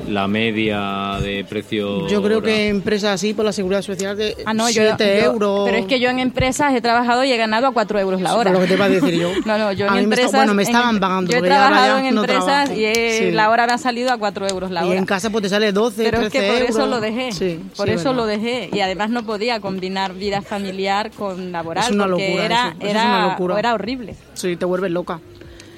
[0.08, 2.08] la media de precio?
[2.08, 5.66] Yo creo que empresas así, por la seguridad social, de ah, no, 7 euros.
[5.66, 8.36] pero es que yo en empresas he trabajado y he ganado a 4 euros la
[8.36, 8.52] hora.
[8.52, 9.32] lo que te iba a decir yo.
[9.46, 10.32] no, no, yo en empresas.
[10.32, 11.32] bueno, me estaban pagando.
[11.32, 14.86] Yo he trabajado en empresas y la hora me ha salido a 4 euros la
[14.86, 14.96] hora.
[14.96, 17.60] Y en casa pues te sale 12, Pero es que por eso lo dejé.
[17.76, 18.70] por eso lo dejé.
[18.72, 21.86] Y además no podía combinar vida familiar con laboral.
[21.86, 24.16] Es una porque era, era, era horrible.
[24.34, 25.19] Sí, te vuelves loca.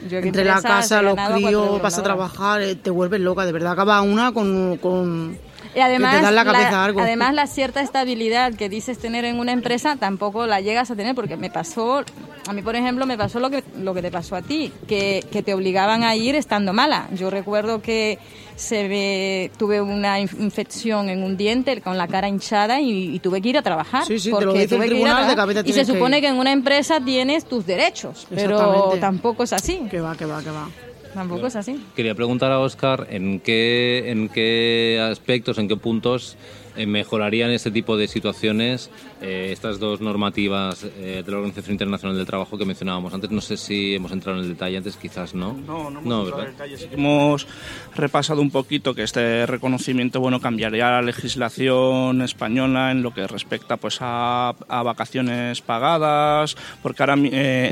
[0.09, 3.73] Entre la casa, los críos, vas a trabajar, eh, te vuelves loca, de verdad.
[3.73, 5.37] Acaba una con, con
[5.73, 10.59] y además, la, además la cierta estabilidad que dices tener en una empresa tampoco la
[10.59, 12.03] llegas a tener porque me pasó,
[12.47, 15.23] a mí por ejemplo me pasó lo que, lo que te pasó a ti, que,
[15.31, 17.07] que te obligaban a ir estando mala.
[17.13, 18.19] Yo recuerdo que
[18.61, 23.49] se ve, tuve una infección en un diente con la cara hinchada y, tuve que
[23.49, 24.05] ir a trabajar.
[24.05, 26.99] Sí, sí, te lo dice el tribunal de Y se supone que, en una empresa
[27.03, 29.81] tienes tus derechos, pero tampoco es así.
[29.89, 30.69] Que va, que va, que va.
[31.13, 31.83] Tampoco es así.
[31.95, 36.37] Quería preguntar a Oscar en qué, en qué aspectos, en qué puntos
[36.85, 38.89] mejorarían este tipo de situaciones
[39.21, 43.29] eh, estas dos normativas eh, de la Organización Internacional del Trabajo que mencionábamos antes.
[43.29, 45.53] No sé si hemos entrado en el detalle antes, quizás no.
[45.53, 46.89] No, no hemos entrado en el detalle.
[46.91, 47.47] hemos
[47.95, 53.77] repasado un poquito que este reconocimiento bueno cambiaría la legislación española en lo que respecta
[53.77, 57.15] pues a, vacaciones pagadas, porque ahora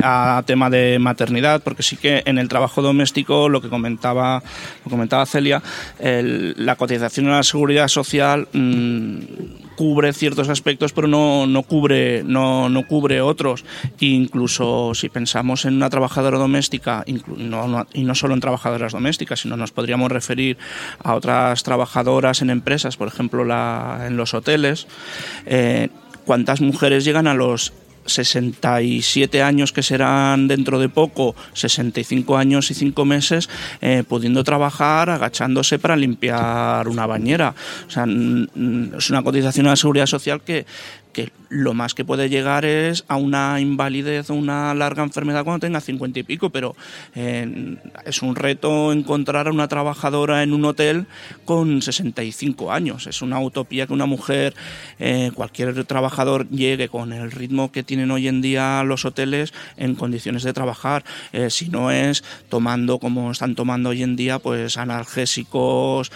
[0.04, 4.44] a tema de maternidad, porque sí que en el trabajo doméstico lo que comentaba
[4.86, 5.64] lo comentaba Celia,
[6.00, 8.89] la cotización a la seguridad social mm,
[9.76, 13.64] cubre ciertos aspectos, pero no, no cubre, no, no, cubre otros.
[14.00, 19.72] incluso si pensamos en una trabajadora doméstica, y no solo en trabajadoras domésticas, sino nos
[19.72, 20.58] podríamos referir
[21.04, 24.88] a otras trabajadoras en empresas, por ejemplo en los hoteles,
[25.46, 25.90] eh,
[26.26, 27.74] cuántas mujeres llegan a los
[28.10, 33.50] 67 años que serán dentro de poco, 65 años y 5 meses,
[33.82, 37.56] eh, pudiendo trabajar agachándose para limpiar una bañera.
[37.88, 40.66] O sea, es una cotización a la seguridad social que,
[41.14, 45.60] que lo más que puede llegar es a una invalidez o una larga enfermedad cuando
[45.60, 46.76] tenga 50 y pico, pero
[47.16, 51.08] eh, es un reto encontrar a una trabajadora en un hotel
[51.46, 53.08] con 65 años.
[53.08, 54.54] Es una utopía que una mujer,
[55.00, 59.96] eh, cualquier trabajador llegue con el ritmo que tienen hoy en día los hoteles en
[59.96, 61.04] condiciones de trabajar.
[61.34, 66.12] Eh, si no es tomando, como están tomando hoy en día, pues analgésicos,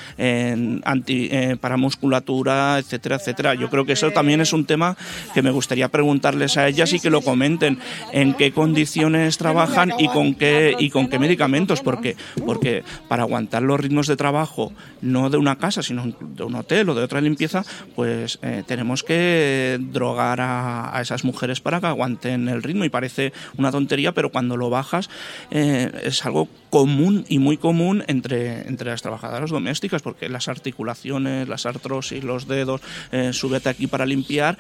[0.84, 3.56] anti, para musculatura, etcétera, etcétera.
[3.56, 4.96] Yo creo que eso también es un tema
[5.34, 7.80] que me gustaría preguntarles a ellas y que lo comenten.
[8.12, 13.62] En qué condiciones trabajan y con qué y con qué medicamentos porque porque para aguantar
[13.62, 17.22] los ritmos de trabajo no de una casa sino de un hotel o de otra
[17.22, 17.64] limpieza
[17.96, 22.86] pues eh, tenemos que drogar a, esas mujeres para que aguanten el ritmo.
[22.86, 25.10] Y parece una tontería pero cuando lo bajas
[25.52, 31.48] eh, es algo común y muy común entre, entre las trabajadoras domésticas, porque las articulaciones,
[31.48, 32.82] las artrosis, los dedos,
[33.12, 34.58] eh, súbete aquí para limpiar,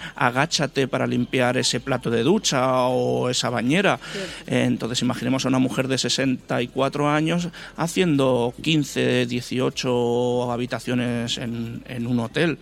[0.54, 4.00] agáchate para limpiar ese plato de ducha o esa bañera.
[4.46, 12.08] Eh, entonces imaginemos a una mujer de 64 años haciendo 15, 18 habitaciones en, en
[12.08, 12.58] un hotel.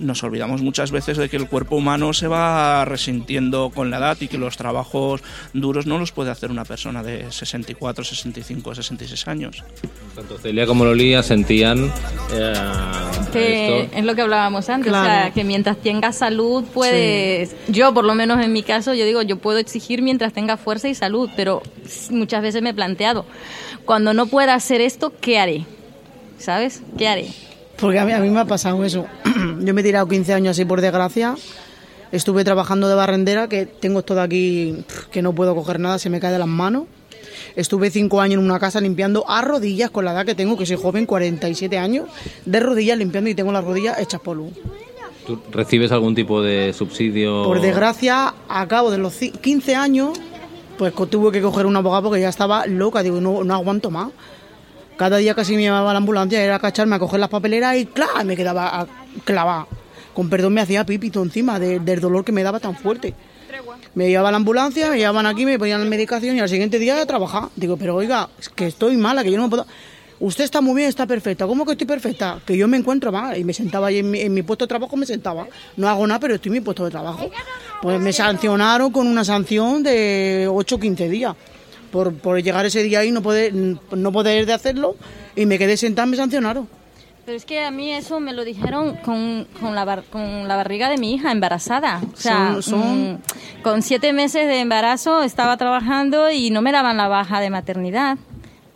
[0.00, 4.16] nos olvidamos muchas veces de que el cuerpo humano se va resintiendo con la edad
[4.20, 9.28] y que los trabajos duros no los puede hacer una persona de 64, 65 66
[9.28, 9.64] años.
[10.14, 11.92] Tanto Celia como Lolía sentían
[12.32, 12.54] eh,
[13.32, 18.04] que es lo que hablábamos antes, o sea, que mientras tengas salud puedes, yo por
[18.04, 21.30] lo menos en mi caso, yo digo, yo puedo exigir mientras tenga fuerza y salud,
[21.36, 21.62] pero
[22.10, 23.24] muchas veces me he planteado,
[23.84, 25.64] cuando no pueda hacer esto, ¿qué haré?
[26.38, 26.82] ¿Sabes?
[26.98, 27.28] ¿Qué haré?
[27.78, 29.06] Porque a mí, a mí me ha pasado eso.
[29.60, 31.34] yo me he tirado 15 años así por desgracia.
[32.12, 36.20] Estuve trabajando de barrendera, que tengo todo aquí, que no puedo coger nada, se me
[36.20, 36.84] cae de las manos.
[37.56, 40.66] Estuve cinco años en una casa limpiando a rodillas con la edad que tengo, que
[40.66, 42.08] soy joven, 47 años,
[42.44, 44.52] de rodillas limpiando y tengo las rodillas hechas polvo.
[45.26, 47.42] ¿Tú recibes algún tipo de subsidio?
[47.44, 50.18] Por desgracia, a cabo de los 15 años,
[50.78, 54.10] pues tuve que coger un abogado porque ya estaba loca, digo, no, no aguanto más.
[54.96, 57.76] Cada día casi me llevaba a la ambulancia, era a cacharme a coger las papeleras
[57.76, 58.24] y ¡claro!
[58.24, 58.86] me quedaba
[59.24, 59.66] clavada.
[60.14, 63.12] Con perdón me hacía pipito encima del dolor que me daba tan fuerte.
[63.94, 66.78] Me llevaba a la ambulancia, me llevaban aquí, me ponían la medicación y al siguiente
[66.78, 67.48] día a trabajar.
[67.56, 69.66] Digo, pero oiga, es que estoy mala, que yo no me puedo...
[70.18, 71.46] Usted está muy bien, está perfecta.
[71.46, 72.38] ¿Cómo que estoy perfecta?
[72.46, 73.36] Que yo me encuentro mal.
[73.36, 75.46] Y me sentaba ahí en mi, en mi puesto de trabajo, me sentaba.
[75.76, 77.28] No hago nada, pero estoy en mi puesto de trabajo.
[77.82, 81.34] Pues me sancionaron con una sanción de 8 o 15 días.
[81.92, 84.96] Por, por llegar ese día ahí y no poder, no poder de hacerlo.
[85.34, 86.66] Y me quedé sentada y me sancionaron.
[87.26, 90.54] Pero es que a mí eso me lo dijeron con, con, la, bar- con la
[90.56, 92.00] barriga de mi hija embarazada.
[92.14, 93.18] O sea, Son- son- mm,
[93.62, 98.16] con siete meses de embarazo estaba trabajando y no me daban la baja de maternidad.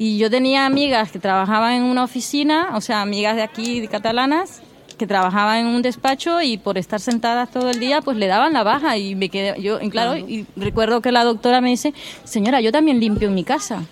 [0.02, 3.86] Y yo tenía amigas que trabajaban en una oficina, o sea, amigas de aquí, de
[3.86, 4.62] catalanas,
[4.96, 8.54] que trabajaban en un despacho y por estar sentadas todo el día, pues le daban
[8.54, 11.92] la baja y me quedé, yo, y claro, y recuerdo que la doctora me dice,
[12.24, 13.84] señora, yo también limpio en mi casa.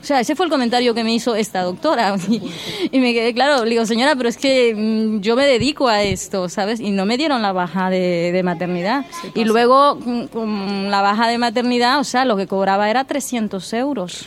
[0.00, 2.16] O sea, ese fue el comentario que me hizo esta doctora.
[2.28, 2.40] Y,
[2.92, 6.02] y me quedé claro, le digo, señora, pero es que mm, yo me dedico a
[6.02, 6.80] esto, ¿sabes?
[6.80, 9.04] Y no me dieron la baja de, de maternidad.
[9.34, 13.72] Y luego, mm, con la baja de maternidad, o sea, lo que cobraba era 300
[13.74, 14.26] euros.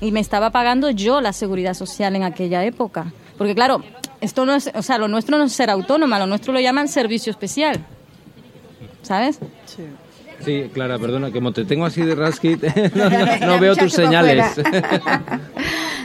[0.00, 3.12] Y me estaba pagando yo la seguridad social en aquella época.
[3.38, 3.82] Porque claro,
[4.20, 6.88] esto no es, o sea, lo nuestro no es ser autónoma, lo nuestro lo llaman
[6.88, 7.84] servicio especial.
[9.02, 9.38] ¿Sabes?
[9.66, 9.84] Sí,
[10.72, 12.62] Clara, perdona, que como te tengo así de rasquit,
[13.46, 14.44] no, veo tus señales.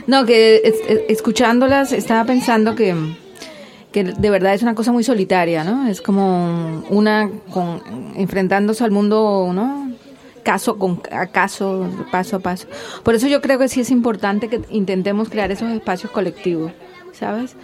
[0.06, 2.94] No, que es- es- escuchándolas estaba pensando que,
[3.92, 5.86] que de verdad es una cosa muy solitaria, ¿no?
[5.88, 7.82] Es como una con,
[8.16, 9.92] enfrentándose al mundo, ¿no?
[10.42, 12.66] Caso con a caso, paso a paso.
[13.04, 16.72] Por eso yo creo que sí es importante que intentemos crear esos espacios colectivos,
[17.12, 17.54] ¿sabes?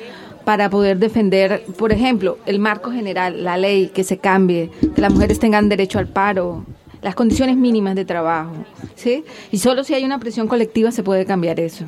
[0.46, 5.12] Para poder defender, por ejemplo, el marco general, la ley, que se cambie, que las
[5.12, 6.64] mujeres tengan derecho al paro,
[7.02, 8.52] las condiciones mínimas de trabajo,
[8.94, 9.24] ¿sí?
[9.50, 11.84] Y solo si hay una presión colectiva se puede cambiar eso.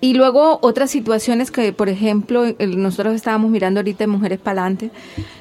[0.00, 4.90] Y luego otras situaciones que, por ejemplo, el- nosotros estábamos mirando ahorita en Mujeres Palante,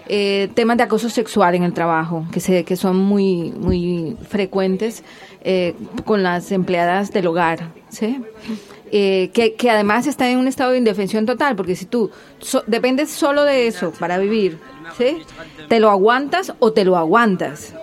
[0.09, 5.03] eh, temas de acoso sexual en el trabajo, que, se, que son muy, muy frecuentes
[5.43, 8.19] eh, con las empleadas del hogar, ¿sí?
[8.91, 12.63] Eh, que, que además están en un estado de indefensión total, porque si tú so-
[12.67, 14.59] dependes solo de eso para vivir,
[14.97, 15.17] ¿sí?
[15.67, 17.73] Te lo aguantas o te lo aguantas,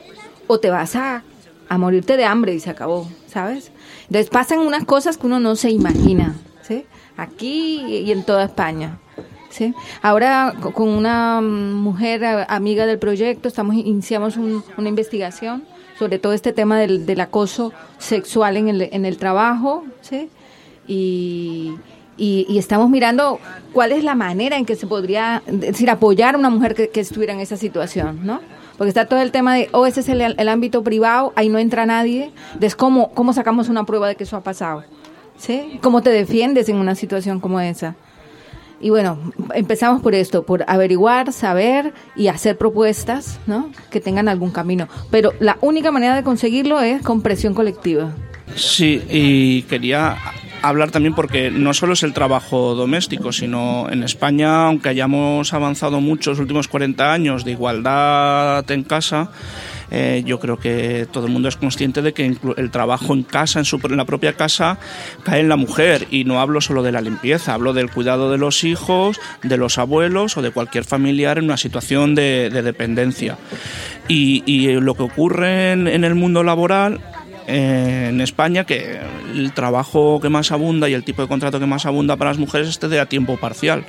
[0.46, 1.22] o te vas a,
[1.68, 3.70] a morirte de hambre y se acabó, ¿sabes?
[4.02, 6.84] Entonces pasan unas cosas que uno no se imagina, ¿sí?
[7.16, 8.98] Aquí y en toda España.
[9.50, 9.72] ¿sí?
[10.02, 15.62] Ahora co- con una mujer amiga del proyecto estamos iniciamos un- una investigación
[15.96, 20.28] sobre todo este tema del, del acoso sexual en el, en el trabajo, ¿sí?
[20.86, 21.74] Y,
[22.16, 23.40] y, y estamos mirando
[23.72, 27.00] cuál es la manera en que se podría, decir, apoyar a una mujer que, que
[27.00, 28.40] estuviera en esa situación, ¿no?
[28.76, 31.58] Porque está todo el tema de, oh, ese es el, el ámbito privado, ahí no
[31.58, 34.84] entra nadie, entonces, ¿cómo, ¿cómo sacamos una prueba de que eso ha pasado?
[35.38, 35.78] ¿Sí?
[35.82, 37.96] ¿Cómo te defiendes en una situación como esa?
[38.80, 39.18] Y bueno,
[39.54, 43.70] empezamos por esto, por averiguar, saber y hacer propuestas, ¿no?
[43.90, 44.88] Que tengan algún camino.
[45.10, 48.12] Pero la única manera de conseguirlo es con presión colectiva.
[48.56, 50.16] Sí, y quería
[50.68, 56.00] hablar también porque no solo es el trabajo doméstico, sino en España, aunque hayamos avanzado
[56.00, 59.30] mucho los últimos 40 años de igualdad en casa,
[59.90, 63.60] eh, yo creo que todo el mundo es consciente de que el trabajo en casa,
[63.60, 64.78] en, la propia casa,
[65.22, 66.06] cae en la mujer.
[66.10, 69.78] Y no hablo solo de la limpieza, hablo del cuidado de los hijos, de los
[69.78, 73.36] abuelos o de cualquier familiar en una situación de, de dependencia.
[74.08, 74.42] Y,
[74.80, 77.00] lo que ocurre en- en el mundo laboral
[77.46, 79.00] en España que
[79.34, 82.38] el trabajo que más abunda y el tipo de contrato que más abunda para las
[82.38, 83.84] mujeres es este de a tiempo parcial,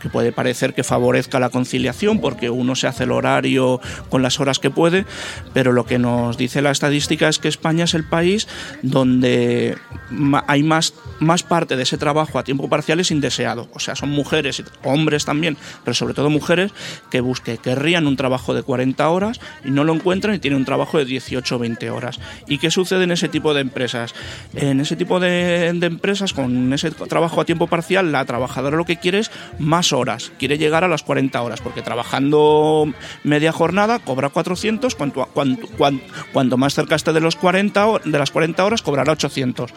[0.00, 4.40] que puede parecer que favorezca la conciliación porque uno se hace el horario con las
[4.40, 5.06] horas que puede,
[5.54, 8.48] pero lo que nos dice la estadística es que España es el país
[8.82, 9.76] donde
[10.46, 13.68] hay más, más parte de ese trabajo a tiempo parcial es indeseado.
[13.74, 16.72] O sea, son mujeres, hombres también, pero sobre todo mujeres
[17.10, 20.64] que busque, querrían un trabajo de 40 horas y no lo encuentran y tienen un
[20.64, 22.18] trabajo de 18 o 20 horas.
[22.46, 24.14] ¿Y qué sucede en ese tipo de empresas?
[24.54, 28.96] En ese tipo de, empresas, con ese trabajo a tiempo parcial, la trabajadora lo que
[28.96, 32.92] quiere es más horas, quiere llegar a las 40 horas, porque trabajando
[33.24, 36.00] media jornada cobra 400, cuanto, cuanto, cuan-
[36.32, 39.72] cuanto más cerca esté de, los 40, ho- de las 40 horas cobrará 800.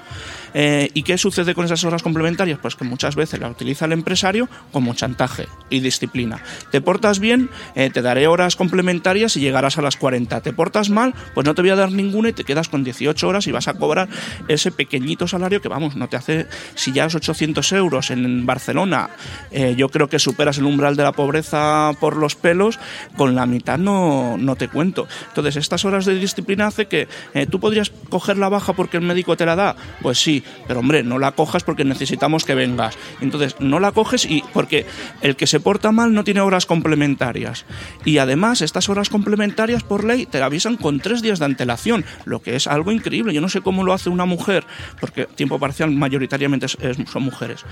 [0.54, 2.60] Eh, ¿Y qué sucede con esas horas complementarias?
[2.62, 6.42] Pues que muchas veces la utiliza el empresario como chantaje y disciplina.
[6.72, 10.42] Te portas bien, eh, te daré horas complementarias y llegarás a las 40.
[10.42, 13.28] Te portas mal, pues no te voy a dar ninguna y te quedas con 18
[13.28, 14.10] horas y vas a cobrar
[14.48, 19.10] ese pequeñito salario que, vamos, no te hace, si ya es 800 euros en Barcelona,
[19.52, 22.80] eh, yo creo que superas el umbral de la pobreza por los pelos,
[23.18, 25.08] con la mitad no, no te cuento.
[25.30, 29.04] Entonces, estas horas de disciplina hace que eh, tú podrías coger la baja porque el
[29.04, 32.98] médico te la da, pues sí, pero hombre, no la cojas porque necesitamos que vengas.
[33.22, 34.86] Entonces, no la coges y porque
[35.22, 37.66] el que se porta mal no tiene horas complementarias.
[38.06, 42.42] Y además, estas horas complementarias por ley te avisan con tres días de antelación, lo
[42.42, 43.34] que es algo increíble.
[43.34, 44.66] Yo no sé cómo lo hace una mujer,
[45.00, 47.66] porque tiempo parcial mayoritariamente son mujeres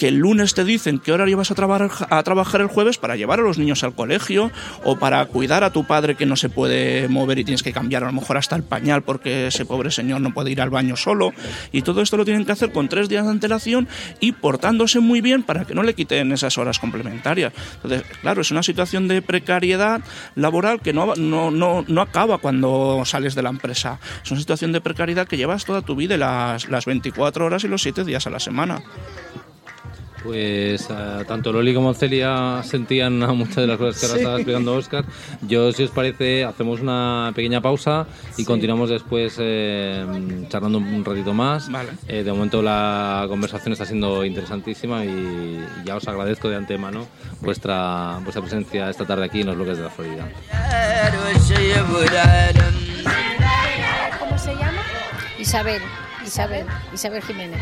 [0.00, 3.42] que el lunes te dicen qué horario vas a, trabajar, el jueves para llevar a
[3.42, 4.50] los niños al colegio
[4.82, 8.04] o para cuidar a tu padre que no se puede mover y tienes que cambiar
[8.04, 10.96] a lo mejor hasta el pañal porque ese pobre señor no puede ir al baño
[10.96, 11.34] solo.
[11.70, 13.88] Y todo esto lo tienen que hacer con tres días de antelación
[14.20, 17.52] y portándose muy bien para que no le quiten esas horas complementarias.
[17.74, 20.00] Entonces, claro, es una situación de precariedad
[20.34, 24.00] laboral que no, no, no, no acaba cuando sales de la empresa.
[24.24, 27.68] Es una situación de precariedad que llevas toda tu vida, las, las 24 horas y
[27.68, 28.82] los 7 días a la semana.
[30.22, 30.86] Pues
[31.26, 35.04] tanto Loli como Celia sentían muchas de las cosas que ahora estaba explicando Oscar.
[35.42, 38.06] Yo, si os parece, hacemos una pequeña pausa
[38.36, 40.04] y continuamos después eh,
[40.48, 41.68] charlando un ratito más.
[42.06, 47.06] Eh, de momento la conversación está siendo interesantísima y ya os agradezco de antemano
[47.40, 50.28] vuestra, vuestra presencia esta tarde aquí en los bloques de la Florida.
[54.18, 54.82] ¿Cómo se llama?
[55.38, 55.80] Isabel,
[56.24, 57.60] Isabel, Isabel Jiménez.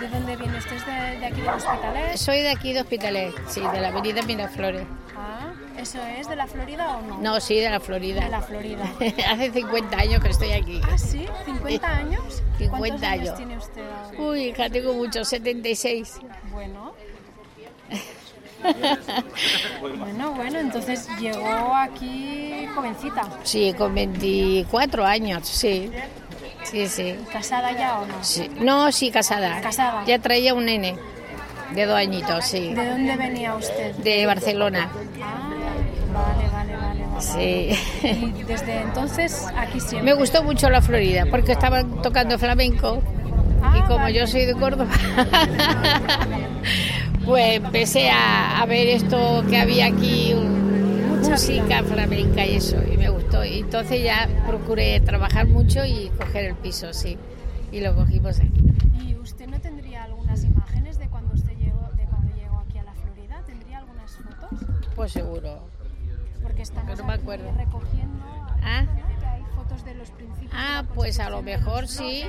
[0.00, 0.76] ¿De dónde viene usted?
[0.76, 2.16] ¿Es de, aquí de Hospitalet?
[2.16, 4.86] Soy de aquí de Hospitalet, sí, de la avenida Miraflores.
[5.14, 7.18] Ah, ¿eso es de la Florida o no?
[7.18, 8.22] No, sí, de la Florida.
[8.22, 8.82] De la Florida.
[9.30, 10.80] Hace 50 años que estoy aquí.
[10.90, 11.26] ¿Ah, sí?
[11.46, 12.42] ¿50 años?
[12.58, 13.28] 50 ¿Cuántos años.
[13.28, 13.36] años.
[13.36, 13.82] tiene usted?
[14.18, 16.18] Uy, hija, tengo muchos, 76.
[16.50, 16.94] Bueno.
[19.80, 23.28] bueno, bueno, entonces llegó aquí jovencita.
[23.42, 25.90] Sí, con 24 años, sí.
[26.64, 27.16] Sí, sí.
[27.32, 28.14] ¿Casada ya o no?
[28.22, 28.50] Sí.
[28.60, 29.60] No, sí, casada.
[29.60, 30.04] Casada.
[30.06, 30.96] Ya traía un nene
[31.74, 32.74] de dos añitos, sí.
[32.74, 33.94] ¿De dónde venía usted?
[33.96, 34.88] De Barcelona.
[35.22, 35.48] Ah,
[36.12, 37.06] vale, vale, vale.
[37.06, 37.22] vale.
[37.22, 37.70] Sí.
[38.38, 40.02] Y desde entonces aquí siempre.
[40.02, 43.02] Me gustó mucho la Florida porque estaban tocando flamenco
[43.62, 44.14] Ah, y como vale.
[44.18, 44.90] yo soy de Córdoba,
[47.26, 52.76] pues empecé a, a ver esto que había aquí, un- música flamenca y eso,
[53.58, 57.18] entonces ya procuré trabajar mucho y coger el piso, sí.
[57.72, 58.62] Y lo cogimos aquí.
[59.02, 62.84] ¿Y usted no tendría algunas imágenes de cuando usted llegó, de cuando llegó aquí a
[62.84, 63.42] la Florida?
[63.46, 64.60] ¿Tendría algunas fotos?
[64.94, 65.60] Pues seguro.
[66.42, 67.52] Porque estamos Pero no me aquí acuerdo.
[67.56, 68.24] recogiendo
[68.62, 68.86] Ah.
[69.84, 70.52] de los principios.
[70.54, 72.24] Ah, de la pues a lo mejor sí.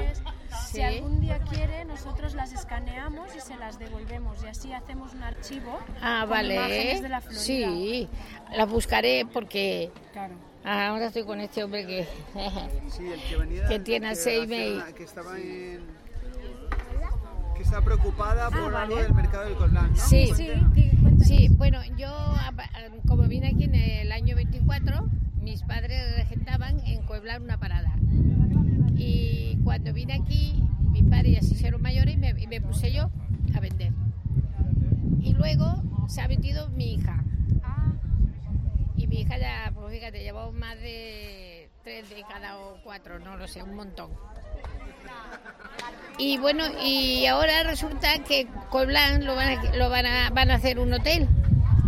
[0.70, 5.24] Si algún día quiere, nosotros las escaneamos y se las devolvemos y así hacemos un
[5.24, 6.56] archivo Ah, con vale.
[6.56, 7.42] imágenes de la Florida.
[7.44, 8.08] Sí,
[8.56, 10.36] las buscaré porque Claro.
[10.64, 12.08] Ahora estoy con este hombre que,
[12.90, 14.74] Sí, el que venía que tiene que Alzheimer.
[14.74, 15.80] una- que estaba en
[17.56, 19.04] que está preocupada por algo Ah, vale.
[19.04, 19.96] del mercado del Colán, ¿no?
[19.98, 20.50] Sí, Sí,
[21.24, 22.70] sí, bueno, yo apa-
[23.08, 25.08] como vine aquí en el año 24,
[25.42, 27.92] mis padres regentaban en Coeblar una parada.
[28.98, 32.92] Y cuando vine aquí, mis padres ya se hicieron mayores y me, y me puse
[32.92, 33.10] yo
[33.56, 33.92] a vender.
[35.22, 37.24] Y luego se ha metido mi hija.
[39.02, 43.48] Y mi hija ya, pues fíjate, llevamos más de tres décadas o cuatro, no lo
[43.48, 44.12] sé, un montón.
[46.20, 50.56] Y bueno, y ahora resulta que Coiblan lo van a, lo van a, van a
[50.56, 51.28] hacer un hotel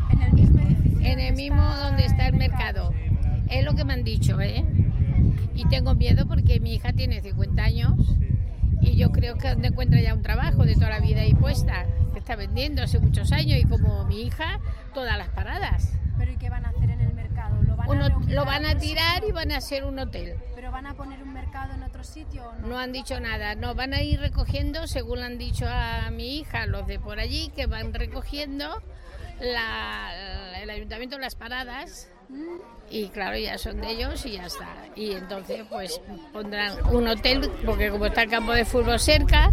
[0.10, 0.60] en el mismo
[1.02, 2.92] en el mismo donde está el mercado.
[3.48, 4.66] Es lo que me han dicho, ¿eh?
[5.54, 7.94] Y tengo miedo porque mi hija tiene 50 años
[8.82, 12.18] y yo creo que encuentra ya un trabajo de toda la vida ahí puesta, que
[12.18, 14.60] está vendiendo hace muchos años y como mi hija,
[14.96, 15.94] todas las paradas.
[16.18, 17.03] Pero ¿y qué van a hacer en el
[17.88, 19.30] van, a, lo van a tirar sitio?
[19.30, 20.36] y van a hacer un hotel.
[20.56, 22.68] ¿Pero van a poner un mercado en otro sitio o no?
[22.68, 26.38] No han dicho nada, no, van a ir recogiendo, según le han dicho a mi
[26.40, 28.82] hija, los de por allí, que van recogiendo
[29.40, 30.12] la-
[30.52, 32.10] la- el ayuntamiento las paradas
[32.90, 34.68] y claro, ya son de ellos y ya está.
[34.96, 36.00] Y entonces pues
[36.32, 39.52] pondrán un hotel, porque como está el campo de fútbol cerca,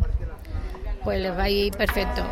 [1.05, 2.23] pues les va a ir perfecto.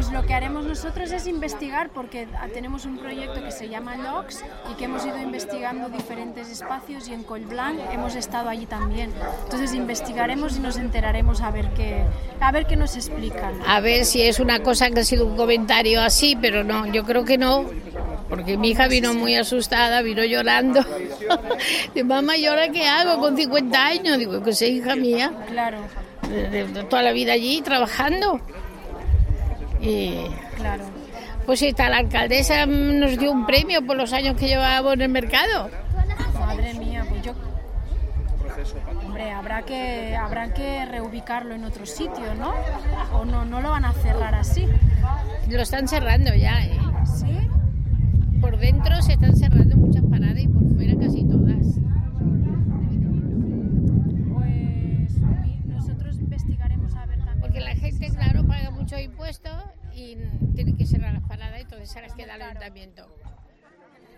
[0.00, 4.42] Pues lo que haremos nosotros es investigar porque tenemos un proyecto que se llama LOX
[4.72, 9.12] y que hemos ido investigando diferentes espacios y en Colblanc hemos estado allí también.
[9.44, 12.02] Entonces investigaremos y nos enteraremos a ver qué,
[12.40, 13.52] a ver qué nos explican.
[13.66, 17.04] A ver si es una cosa que ha sido un comentario así, pero no, yo
[17.04, 17.66] creo que no,
[18.30, 20.80] porque mi hija vino muy asustada, vino llorando.
[21.92, 24.16] Dice, mamá, ¿y ahora qué hago con 50 años?
[24.16, 25.80] Digo, que sé, hija mía, Claro,
[26.26, 28.40] de- de- de toda la vida allí trabajando.
[29.80, 30.14] Y
[30.56, 30.84] claro.
[31.46, 35.08] pues esta la alcaldesa nos dio un premio por los años que llevábamos en el
[35.08, 35.70] mercado.
[36.38, 37.32] Madre mía, pues yo...
[39.06, 42.52] Hombre, habrá que, habrá que reubicarlo en otro sitio, ¿no?
[43.18, 44.66] O no, no lo van a cerrar así.
[45.48, 46.78] Lo están cerrando ya, ¿eh?
[47.06, 47.48] ¿Sí?
[48.40, 51.78] Por dentro se están cerrando muchas paradas y por fuera casi todas.
[54.32, 55.60] Pues mi-
[58.90, 59.50] nosotros puesto
[59.94, 60.16] y
[60.54, 63.06] tienen que cerrar las paradas, entonces se las queda el ayuntamiento.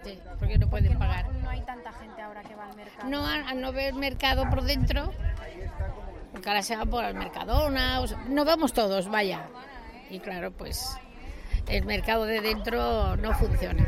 [0.04, 1.32] Sí, porque no pueden pagar.
[1.32, 3.08] No hay tanta gente ahora que va al mercado.
[3.08, 5.12] No, al no ver mercado por dentro,
[6.32, 9.46] porque ahora se va por el Mercadona, o sea, nos vamos todos, vaya.
[10.10, 10.96] Y claro, pues
[11.68, 13.86] el mercado de dentro no funciona.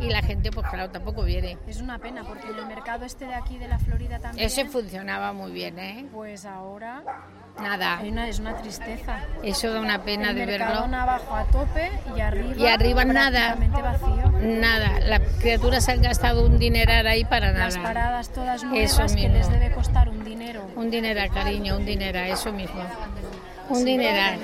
[0.00, 1.56] Y la gente, pues claro, tampoco viene.
[1.66, 4.46] Es una pena porque el mercado este de aquí de la Florida también.
[4.46, 6.06] Ese funcionaba muy bien, ¿eh?
[6.12, 7.04] Pues ahora
[7.60, 8.00] Nada.
[8.02, 9.18] una, es una tristeza.
[9.42, 10.66] Eso da una pena el de verlo.
[10.96, 12.54] Abajo a tope y arriba.
[12.56, 13.56] Y arriba nada.
[13.56, 14.32] vacío.
[14.40, 15.00] Nada.
[15.00, 17.66] Las criaturas han gastado un dineral ahí para nada.
[17.66, 19.34] Las paradas todas Eso nuevas que mismo.
[19.36, 20.66] les debe costar un dinero.
[20.76, 22.82] Un dineral, cariño, un dineral, eso mismo.
[23.68, 24.40] Un Sí, dineral.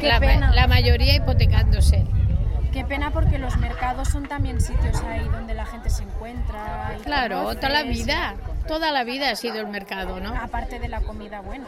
[0.00, 0.50] qué La, pena.
[0.52, 2.04] la mayoría hipotecándose.
[2.72, 6.94] Qué pena porque los mercados son también sitios ahí donde la gente se encuentra.
[6.98, 7.60] y Claro, conoces.
[7.60, 8.34] toda la vida.
[8.66, 10.34] Toda la vida ha sido el mercado, ¿no?
[10.34, 11.66] Aparte de la comida buena.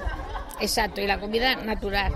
[0.60, 2.12] Exacto, y la comida natural.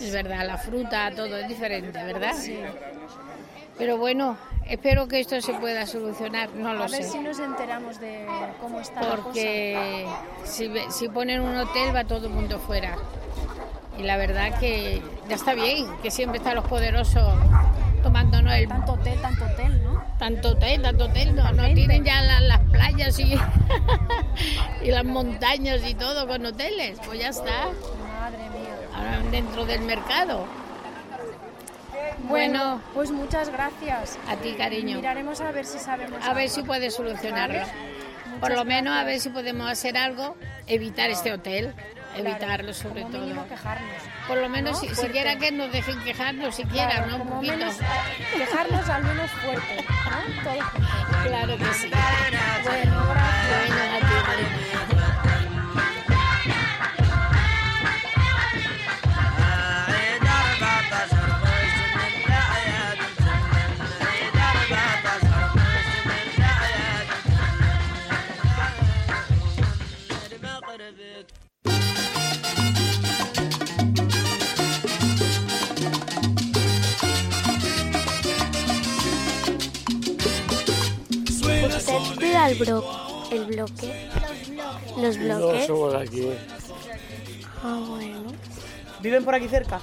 [0.00, 2.34] Es verdad, la fruta, todo es diferente, ¿verdad?
[2.34, 2.58] Sí.
[3.78, 6.98] Pero bueno, espero que esto se pueda solucionar, no lo a sé.
[6.98, 8.26] ver si nos enteramos de
[8.60, 10.06] cómo está la porque
[10.44, 12.96] si, si ponen un hotel va todo el mundo fuera.
[13.98, 17.34] Y la verdad que ya está bien, que siempre están los poderosos
[18.06, 18.68] tomándonos el...
[18.68, 20.04] Tanto hotel, tanto hotel, ¿no?
[20.18, 23.34] Tanto hotel, tanto hotel, no, no tienen ya la- las playas y,
[24.82, 27.68] y las montañas y todo con hoteles, pues ya está.
[28.20, 28.76] Madre mía.
[28.94, 30.46] Ahora dentro del mercado.
[32.28, 34.18] Bueno, pues muchas gracias.
[34.28, 34.96] a ti cariño.
[34.98, 36.24] Miraremos a ver si sabemos.
[36.24, 37.58] A ver si puedes solucionarlo.
[37.60, 38.40] Vale.
[38.40, 40.36] Por lo menos a ver si podemos hacer algo,
[40.66, 41.72] evitar este hotel,
[42.16, 43.22] Claro, evitarlo sobre como todo.
[43.22, 44.02] mínimo quejarnos.
[44.26, 44.88] Por lo menos ¿no?
[44.88, 47.14] si, siquiera que nos dejen quejarnos, siquiera, Claro, ¿no?
[47.16, 47.56] Un como poquito.
[47.56, 47.76] menos
[48.36, 49.84] quejarnos al menos fuerte.
[51.24, 51.90] Claro que sí.
[51.90, 53.68] Bueno, gracias.
[53.68, 54.55] Bueno, a ti,
[82.52, 84.08] ¿Usted cuida el, bro el bloque?
[84.98, 85.66] Los No bloques.
[85.66, 86.28] somos de aquí.
[87.62, 88.32] Ah, bueno.
[89.00, 89.80] ¿Viven por aquí cerca?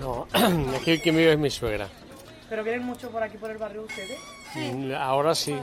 [0.00, 0.26] No,
[0.76, 1.88] aquí el que vive es mi suegra.
[2.48, 4.18] ¿Pero vienen mucho por aquí, por el barrio ustedes?
[4.98, 5.56] Ahora sí.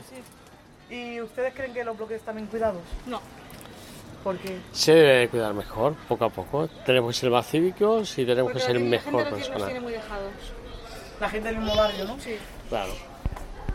[0.89, 2.81] ¿Y ustedes creen que los bloques están bien cuidados?
[3.07, 3.19] No.
[4.23, 4.57] ¿Por qué?
[4.71, 6.67] Se debe de cuidar mejor, poco a poco.
[6.85, 9.71] Tenemos que ser más cívicos y tenemos que ser mejor personas.
[11.19, 12.17] La gente del mismo barrio, ¿no?
[12.19, 12.37] Sí,
[12.69, 12.91] Claro.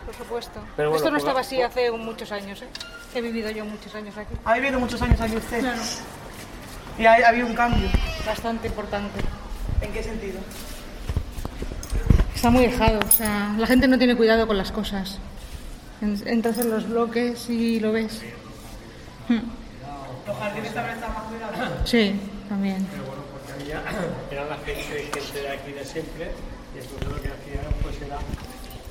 [0.04, 0.60] Por supuesto.
[0.76, 2.68] Pero bueno, Esto no poco- estaba así hace muchos años, ¿eh?
[3.14, 4.34] He vivido yo muchos años aquí.
[4.44, 5.64] Ha vivido muchos años aquí usted.
[6.98, 7.88] Y ha, ha habido un cambio.
[8.26, 9.20] Bastante importante.
[9.80, 10.38] ¿En qué sentido?
[12.34, 15.18] Está muy dejado, o sea, la gente no tiene cuidado con las cosas.
[16.00, 18.20] En- Entras en los bloques y lo ves.
[20.26, 21.88] Los jardines también están más cuidados.
[21.88, 22.86] Sí, también.
[24.30, 26.30] Era la gente, gente de aquí de siempre
[26.74, 28.18] y entonces lo que hacían pues era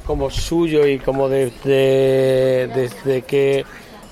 [0.05, 3.65] como suyo y como desde, desde que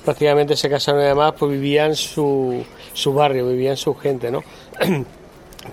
[0.03, 2.63] prácticamente se casaron y demás pues vivían su,
[2.93, 4.43] su barrio, vivían su gente, ¿no?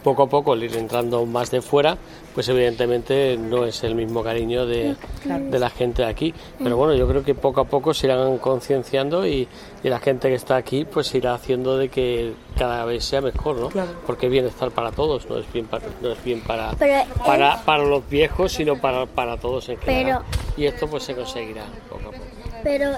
[0.02, 1.96] poco a poco al ir entrando más de fuera
[2.34, 6.92] pues evidentemente no es el mismo cariño de, de la gente de aquí pero bueno
[6.94, 9.46] yo creo que poco a poco se irán concienciando y,
[9.84, 13.56] y la gente que está aquí pues irá haciendo de que cada vez sea mejor
[13.56, 13.68] ¿no?
[13.68, 13.92] Claro.
[14.06, 17.62] porque es bienestar para todos no es bien para, no es bien para, Pero para,
[17.64, 21.62] para los viejos sino para, para todos en general Pero- y esto pues se conseguirá
[21.88, 22.24] poco a poco
[22.64, 22.90] Pero.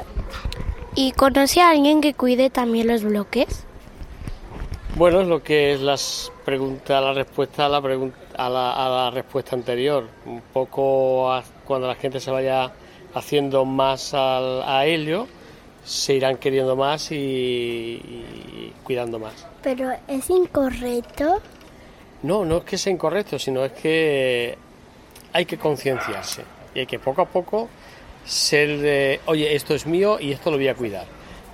[0.95, 3.65] ¿Y conoce a alguien que cuide también los bloques?
[4.97, 8.89] Bueno, es lo que es las preguntas, la respuesta a la, pregun- a la, a
[8.89, 10.09] la respuesta anterior.
[10.25, 12.73] Un poco a- cuando la gente se vaya
[13.15, 15.27] haciendo más al- a ello,
[15.85, 19.47] se irán queriendo más y, y cuidando más.
[19.63, 21.41] Pero es incorrecto.
[22.23, 24.57] No, no es que sea incorrecto, sino es que
[25.35, 26.45] hay que concienciarse
[26.75, 27.69] y hay que poco a poco
[28.25, 31.05] ser de, oye, esto es mío y esto lo voy a cuidar.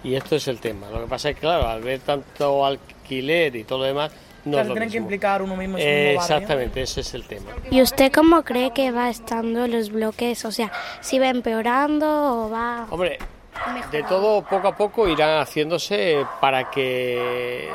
[0.04, 0.88] Y esto es el tema.
[0.90, 4.12] Lo que pasa es que, claro, al ver tanto alquiler y todo lo demás,
[4.44, 6.20] no lo tienen que implicar uno mismo en barrio.
[6.20, 7.50] Exactamente, ese es el tema.
[7.70, 10.44] ¿Y usted cómo cree que va estando los bloques?
[10.44, 10.70] O sea,
[11.00, 14.08] si va empeorando o va Hombre, de mejorando.
[14.08, 17.68] todo poco a poco irán haciéndose para que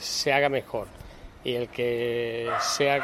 [0.00, 0.86] se haga mejor.
[1.44, 3.02] Y el que sea,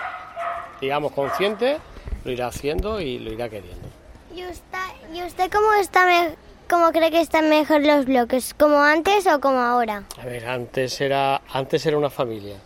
[0.80, 1.78] digamos, consciente,
[2.24, 3.88] lo irá haciendo y lo irá queriendo.
[4.34, 4.78] ¿Y usted,
[5.14, 6.34] ¿y usted cómo, está me-
[6.68, 8.52] cómo cree que están mejor los bloques?
[8.52, 10.02] ¿Como antes o como ahora?
[10.20, 12.56] A ver, antes era, antes era una familia,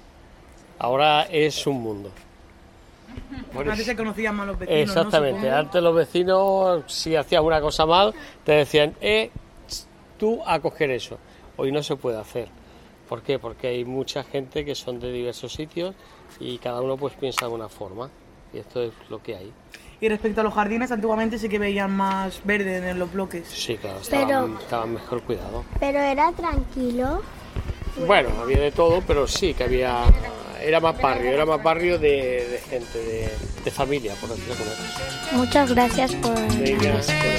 [0.80, 2.10] ahora es un mundo.
[3.54, 4.80] Antes se conocían más los vecinos.
[4.82, 8.12] Exactamente, antes los vecinos, si hacías una cosa mal,
[8.44, 9.30] te decían, eh,
[10.18, 11.18] tú a coger eso.
[11.56, 12.48] Hoy no se puede hacer.
[13.08, 13.38] ¿Por qué?
[13.38, 15.94] Porque hay mucha gente que son de diversos sitios
[16.38, 18.08] y cada uno pues piensa de una forma.
[18.52, 19.52] Y esto es lo que hay.
[20.00, 23.46] Y respecto a los jardines, antiguamente sí que veían más verde en los bloques.
[23.48, 25.64] Sí, claro, estaban, mejor cuidados.
[25.78, 27.20] Pero era tranquilo.
[28.06, 30.04] Bueno, había de todo, pero sí que había.
[30.62, 33.30] Era más barrio, era más barrio de, gente,
[33.64, 36.38] de, familia, por decirlo como Muchas gracias por.
[36.38, 37.30] Muchas gracias.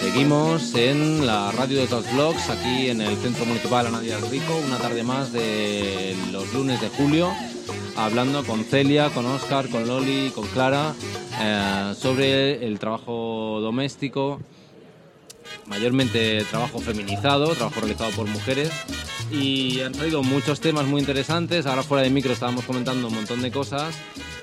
[0.00, 4.54] Seguimos en la radio de los blogs, aquí en el Centro Municipal Anadia del Rico,
[4.66, 7.32] una tarde más de los lunes de julio,
[7.96, 10.94] hablando con Celia, con Oscar, con Loli, con Clara,
[11.40, 14.40] eh, sobre el trabajo doméstico,
[15.66, 18.70] mayormente trabajo feminizado, trabajo realizado por mujeres.
[19.30, 21.66] Y han salido muchos temas muy interesantes.
[21.66, 23.94] Ahora fuera de micro estábamos comentando un montón de cosas.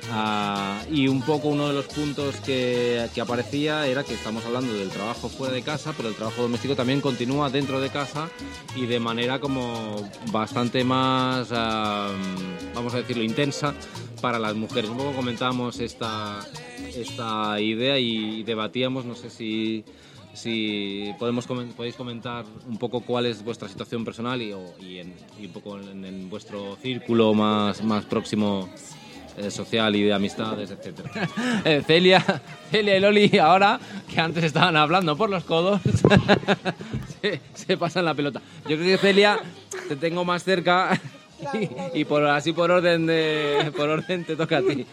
[0.10, 4.74] Ah, y un poco uno de los puntos que, que, aparecía era que estamos hablando
[4.74, 8.30] del trabajo fuera de casa, pero el trabajo doméstico también continúa dentro de casa
[8.76, 12.10] y de manera como bastante más, ah,
[12.74, 13.74] vamos a decirlo, intensa
[14.22, 14.90] para las mujeres.
[14.90, 16.40] Un poco comentábamos esta,
[16.96, 19.84] esta idea y debatíamos, no sé si,
[20.34, 25.48] si podemos, podéis comentar un poco cuál es vuestra situación personal y, y, en, y
[25.48, 28.70] un poco en, en, vuestro círculo más, más próximo
[29.38, 31.02] eh, social y de amistades, etc.
[31.66, 32.24] Eh, Celia,
[32.72, 33.80] Celia y Loli, ahora
[34.12, 35.82] que antes estaban hablando por los codos,
[37.54, 38.42] se, pasan la pelota.
[38.68, 39.40] Yo creo que Celia
[39.88, 41.00] te tengo más cerca
[41.94, 44.86] y, por así por orden de por orden te toca a ti.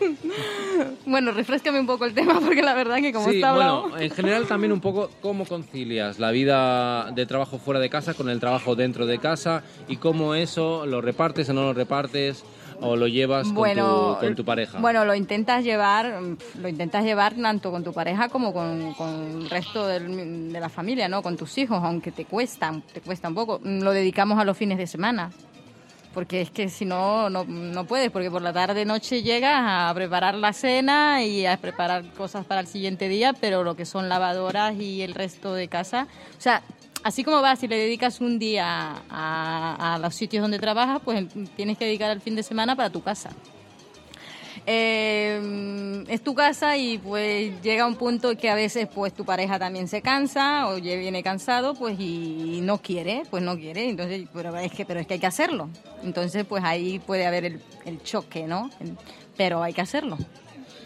[1.07, 3.82] Bueno, refrescame un poco el tema porque la verdad que como está hablando...
[3.82, 8.14] bueno, en general también un poco cómo concilias la vida de trabajo fuera de casa
[8.14, 12.45] con el trabajo dentro de casa y cómo eso lo repartes o no lo repartes
[12.85, 14.78] o lo llevas con, tu, con, tu, pareja?
[14.78, 16.20] Bueno, lo intentas llevar,
[16.61, 20.68] lo intentas llevar tanto con tu pareja como con, con el resto del, de la
[20.68, 21.22] familia, ¿no?
[21.22, 23.61] Con tus hijos, aunque te cuesta, te cuesta un poco.
[23.62, 25.30] Lo dedicamos a los fines de semana.
[26.12, 29.93] Porque es que si no, no, no puedes, porque por la tarde noche llegas a
[29.97, 34.09] preparar la cena y a preparar cosas para el siguiente día, pero lo que son
[34.09, 36.07] lavadoras y el resto de casa,
[36.39, 36.62] o sea,
[37.05, 41.79] así como vas y le dedicas un día a, los sitios donde trabajas, pues tienes
[41.79, 43.31] que dedicar el fin de semana para tu casa.
[44.67, 49.59] Eh, es tu casa y pues llega un punto que a veces pues tu pareja
[49.59, 54.57] también se cansa o viene cansado pues y no quiere, pues no quiere, entonces pero
[54.57, 55.69] es que pero es que hay que hacerlo.
[56.03, 58.71] Entonces pues ahí puede haber el, el choque, ¿no?
[59.37, 60.17] Pero hay que hacerlo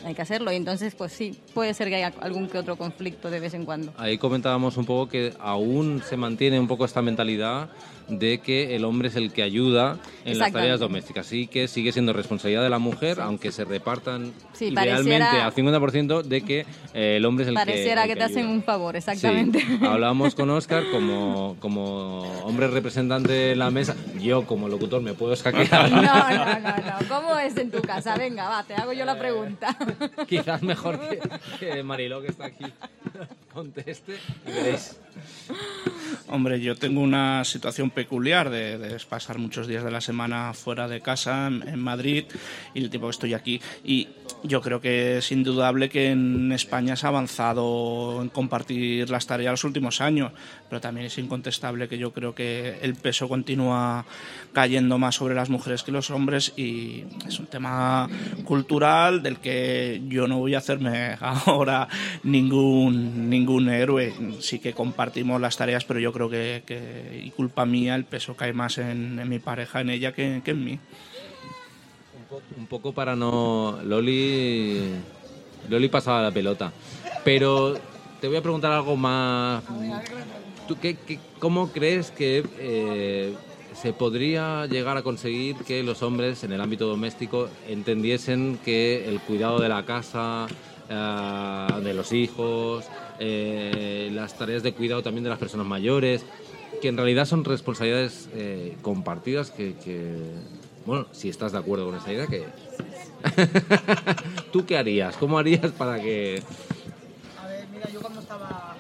[0.09, 0.51] hay que hacerlo.
[0.51, 3.65] Y entonces, pues sí, puede ser que haya algún que otro conflicto de vez en
[3.65, 3.93] cuando.
[3.97, 7.69] Ahí comentábamos un poco que aún se mantiene un poco esta mentalidad
[8.09, 11.27] de que el hombre es el que ayuda en las tareas domésticas.
[11.27, 16.41] Así que sigue siendo responsabilidad de la mujer, aunque se repartan idealmente al 50% de
[16.43, 19.65] que eh, el hombre es el que Pareciera que, te hacen un favor, exactamente.
[19.83, 23.95] Hablamos con Oscar como, como hombre representante de la mesa.
[24.21, 25.91] Yo como locutor me puedo escaquear.
[25.91, 27.09] No, no, no, no.
[27.09, 28.17] ¿Cómo es en tu casa?
[28.17, 29.77] Venga, va, te hago yo la pregunta.
[30.27, 31.21] Quizás mejor que,
[31.61, 32.65] que Mariló que está aquí
[33.59, 34.15] conteste
[34.47, 34.97] y veréis.
[36.29, 41.01] Hombre, yo tengo una situación peculiar de, pasar muchos días de la semana fuera de
[41.01, 42.25] casa, en, Madrid,
[42.75, 43.61] y el tiempo que estoy aquí.
[43.83, 44.09] Y
[44.45, 49.53] yo creo que es indudable que en España se ha avanzado en compartir las tareas
[49.53, 50.33] los últimos años,
[50.69, 54.05] pero también es incontestable que yo creo que el peso continúa
[54.53, 58.09] cayendo más sobre las mujeres que los hombres y es un tema
[58.45, 61.89] cultural del que yo no voy a hacerme ahora
[62.23, 64.13] ningún, ningún héroe.
[64.41, 68.53] Sí que compartimos las tareas, pero yo creo que, y culpa mía, el peso cae
[68.53, 70.79] más en, mi pareja, en ella, que, en mí.
[72.57, 73.79] Un poco, para no...
[73.85, 74.81] Loli...
[75.69, 76.73] Loli pasaba la pelota.
[77.25, 77.79] Pero
[78.21, 79.65] te voy a preguntar algo más...
[80.67, 80.97] ¿Tú qué,
[81.39, 83.35] cómo crees que eh,
[83.75, 89.21] se podría llegar a conseguir que los hombres en el ámbito doméstico entendiesen que el
[89.21, 90.47] cuidado de la casa,
[90.91, 92.85] eh, de los hijos,
[93.19, 96.25] eh, las tareas de cuidado también de las personas mayores,
[96.81, 99.75] que en realidad son responsabilidades eh, compartidas que,
[100.87, 102.45] bueno, si estás de acuerdo con esa idea, que...
[104.53, 105.17] ¿Tú qué harías?
[105.17, 106.43] ¿Cómo harías para que...?
[107.43, 108.77] A ver, mira, yo cuando estaba,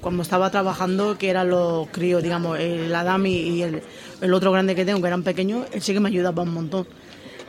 [0.00, 3.82] cuando estaba trabajando, que eran los críos, digamos, el Adami y el,
[4.20, 6.86] el, otro grande que tengo, que eran pequeños, él sí que me ayudaba un montón.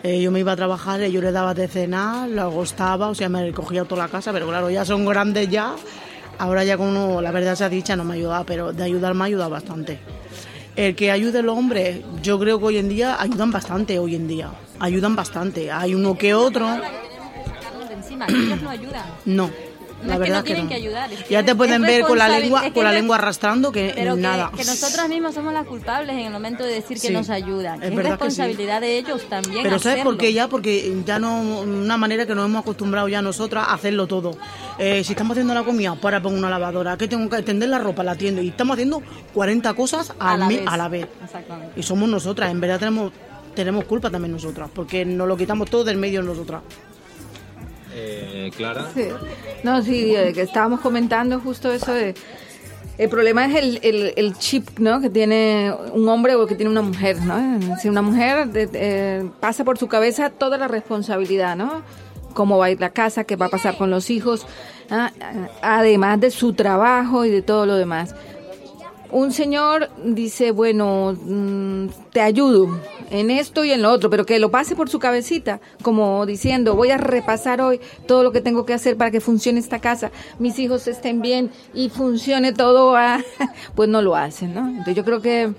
[0.01, 3.27] Eh, yo me iba a trabajar, yo le daba de cenar, lo agostaba, o sea,
[3.27, 5.75] me recogía toda la casa, pero claro, ya son grandes ya.
[6.39, 9.25] Ahora ya como la verdad se ha dicha no me ayuda, pero de ayudar me
[9.25, 9.99] ayuda bastante.
[10.75, 14.15] El que ayude a los hombres, yo creo que hoy en día ayudan bastante, hoy
[14.15, 14.49] en día.
[14.79, 15.69] Ayudan bastante.
[15.69, 16.65] Hay uno que otro.
[19.25, 19.68] No ayudan.
[20.01, 20.07] No.
[20.07, 20.69] La es que verdad no que tienen no.
[20.69, 21.11] que ayudar.
[21.13, 23.71] es que Ya te pueden ver con la lengua, es que con la lengua arrastrando
[23.71, 24.51] que Pero que, nada.
[24.55, 27.83] que nosotras mismas somos las culpables en el momento de decir que nos ayudan.
[27.83, 27.95] es sí.
[27.95, 29.63] responsabilidad de ellos también.
[29.63, 30.47] Pero ¿sabes por qué ya?
[30.47, 34.31] Porque ya no, una manera que nos hemos acostumbrado ya nosotras a hacerlo todo.
[34.77, 37.79] Eh, si estamos haciendo la comida, para poner una lavadora, que tengo que tender la
[37.79, 38.41] ropa, la tiendo.
[38.41, 39.01] Y estamos haciendo
[39.33, 40.67] 40 cosas A al la mi- vez.
[40.67, 41.07] a la vez.
[41.23, 41.73] Exactamente.
[41.79, 43.11] Y somos nosotras, en verdad tenemos,
[43.53, 46.61] tenemos culpa también nosotras, porque nos lo quitamos todo del medio nosotras.
[47.91, 48.87] Eh, Clara.
[48.93, 49.07] Sí.
[49.63, 52.15] No, sí, eh, que estábamos comentando justo eso de...
[52.97, 54.99] El problema es el, el, chip, ¿no?
[54.99, 57.77] Que tiene un hombre o que tiene una mujer, ¿no?
[57.77, 61.81] Si una mujer de- pasa por su cabeza toda la responsabilidad, ¿no?
[62.33, 64.45] Cómo va a ir la casa, qué va a pasar con los hijos,
[65.61, 68.15] además de su trabajo y de todo lo demás.
[69.11, 72.79] Un señor dice, bueno, mm, te ayudo
[73.09, 76.75] en esto y en lo otro, pero que lo pase por su cabecita, como diciendo,
[76.75, 80.11] voy a repasar hoy todo lo que tengo que hacer para que funcione esta casa,
[80.37, 83.19] mis hijos estén bien y funcione todo, ah,
[83.75, 84.67] pues no lo hacen, ¿no?
[84.67, 85.53] Entonces yo creo que,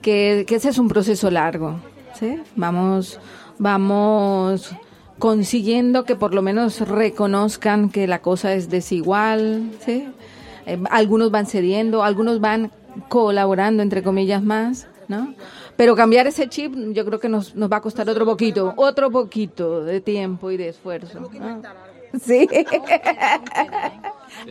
[0.00, 1.80] que, ese es un proceso largo,
[2.18, 2.40] ¿sí?
[2.54, 3.18] Vamos,
[3.58, 4.70] vamos
[5.18, 10.06] consiguiendo que por lo menos reconozcan que la cosa es desigual, ¿sí?
[10.66, 12.70] Eh, algunos van cediendo, algunos van
[13.08, 15.34] colaborando, entre comillas, más, ¿no?
[15.76, 19.10] Pero cambiar ese chip yo creo que nos, nos va a costar otro poquito, otro
[19.10, 21.30] poquito de tiempo y de esfuerzo.
[22.20, 22.46] Sí.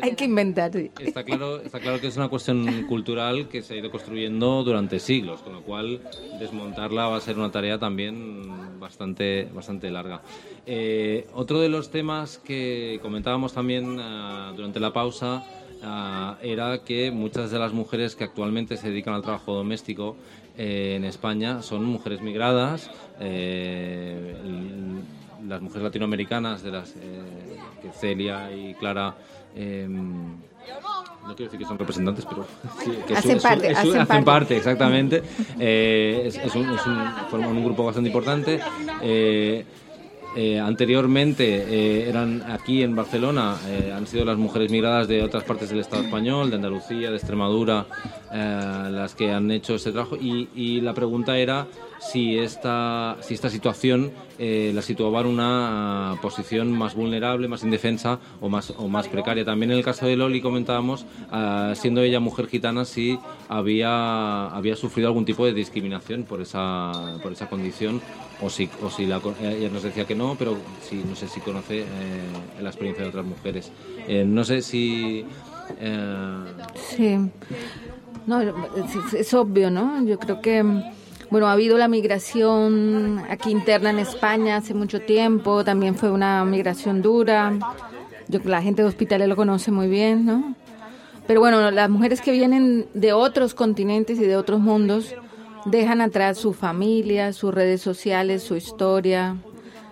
[0.01, 0.91] Hay que inventar, sí.
[0.99, 4.99] Está claro, está claro que es una cuestión cultural que se ha ido construyendo durante
[4.99, 6.01] siglos, con lo cual
[6.39, 10.21] desmontarla va a ser una tarea también bastante, bastante larga.
[10.65, 15.43] Eh, otro de los temas que comentábamos también ah, durante la pausa
[15.83, 20.15] ah, era que muchas de las mujeres que actualmente se dedican al trabajo doméstico
[20.57, 22.89] eh, en España son mujeres migradas.
[23.19, 24.35] eh,
[25.47, 27.21] las mujeres latinoamericanas de las eh,
[27.81, 29.15] que Celia y Clara
[29.55, 32.45] eh, no quiero decir que son representantes, pero
[33.07, 34.23] que Hacen parte, es hacen parte.
[34.23, 35.21] parte, exactamente.
[35.59, 38.59] Eh, es, es un, es un- forman un grupo bastante importante.
[39.01, 39.65] Eh,
[40.35, 45.43] eh, anteriormente eh, eran aquí en Barcelona, eh, han sido las mujeres migradas de otras
[45.43, 47.85] partes del Estado español, de Andalucía, de Extremadura,
[48.31, 50.15] las que han hecho este trabajo.
[50.15, 51.67] Y la pregunta era
[52.01, 58.19] si esta, si esta situación eh, la situaba en una posición más vulnerable, más indefensa
[58.41, 59.45] o más, o más precaria.
[59.45, 64.75] También en el caso de Loli comentábamos, ah, siendo ella mujer gitana, si había, había
[64.75, 66.91] sufrido algún tipo de discriminación por esa,
[67.21, 68.01] por esa condición
[68.41, 71.39] o si, o si la, ella nos decía que no, pero si, no sé si
[71.39, 71.85] conoce eh,
[72.61, 73.71] la experiencia de otras mujeres.
[74.07, 75.23] Eh, no sé si...
[75.79, 76.43] eh,
[76.73, 77.17] Sí.
[78.25, 78.41] No,
[79.17, 80.03] es obvio, ¿no?
[80.05, 80.63] Yo creo que,
[81.31, 86.43] bueno, ha habido la migración aquí interna en España hace mucho tiempo, también fue una
[86.45, 87.53] migración dura.
[88.27, 90.55] Yo, la gente de hospitales lo conoce muy bien, ¿no?
[91.25, 95.15] Pero bueno, las mujeres que vienen de otros continentes y de otros mundos
[95.65, 99.37] dejan atrás su familia, sus redes sociales, su historia,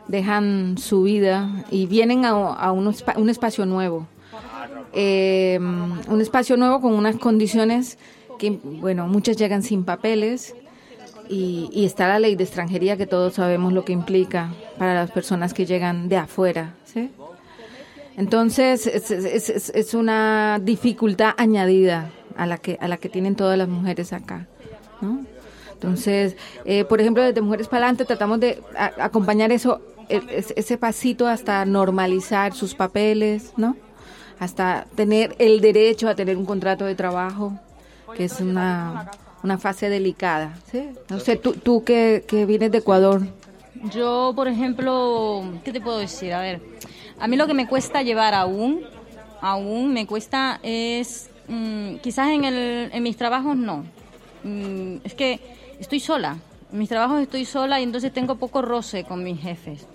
[0.08, 4.08] dejan su vida y vienen a, un, un espacio nuevo
[4.94, 7.98] eh, un espacio nuevo con unas condiciones
[8.40, 10.56] que, bueno, muchas llegan sin papeles
[11.30, 15.12] y, y está la ley de extranjería que todos sabemos lo que implica para las
[15.12, 17.12] personas que llegan de afuera, ¿sí?
[18.18, 23.68] Entonces, es, es- una dificultad añadida a la que a la que tienen todas las
[23.68, 24.48] mujeres acá,
[25.02, 25.22] ¿no?
[25.74, 28.62] Entonces, eh, por ejemplo, desde Mujeres para Adelante tratamos de
[29.00, 33.78] acompañar eso, es- ese pasito hasta normalizar sus papeles, ¿no?
[34.40, 37.54] Hasta tener el derecho a tener un contrato de trabajo,
[38.16, 39.10] que es una,
[39.44, 40.90] una fase delicada, ¿sí?
[41.10, 43.22] No sé, tú, tú que, que vienes de Ecuador,
[43.94, 46.34] Yo, por ejemplo, ¿qué te puedo decir?
[46.34, 46.62] A ver,
[47.20, 48.82] a mí lo que me cuesta llevar aún,
[49.42, 53.86] aún me cuesta es, mm, quizás en, el, en mis trabajos no.
[54.44, 55.40] Mm, es que
[55.80, 56.38] estoy sola.
[56.72, 59.88] En mis trabajos estoy sola y entonces tengo poco roce con mis jefes.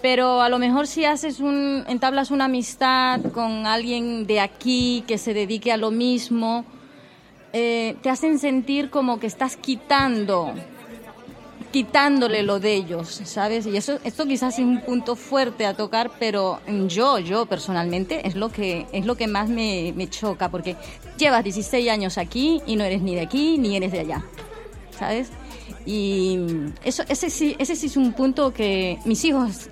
[0.00, 5.18] Pero a lo mejor si haces un, entablas una amistad con alguien de aquí que
[5.18, 6.64] se dedique a lo mismo,
[7.52, 10.54] eh, te hacen sentir como que estás quitando
[11.70, 13.66] quitándole lo de ellos, ¿sabes?
[13.66, 18.36] Y eso, esto quizás es un punto fuerte a tocar, pero yo, yo personalmente, es
[18.36, 20.76] lo que, es lo que más me, me choca, porque
[21.18, 24.24] llevas 16 años aquí y no eres ni de aquí ni eres de allá,
[24.98, 25.28] ¿sabes?
[25.84, 26.38] Y
[26.84, 29.68] eso, ese, sí, ese sí es un punto que mis hijos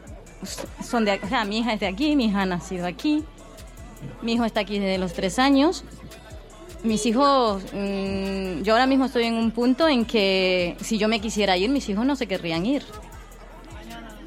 [0.84, 3.24] son de o sea, mi hija es de aquí, mi hija ha nacido aquí,
[4.22, 5.84] mi hijo está aquí desde los tres años.
[6.82, 11.20] Mis hijos, mm, yo ahora mismo estoy en un punto en que si yo me
[11.20, 12.82] quisiera ir, mis hijos no se querrían ir.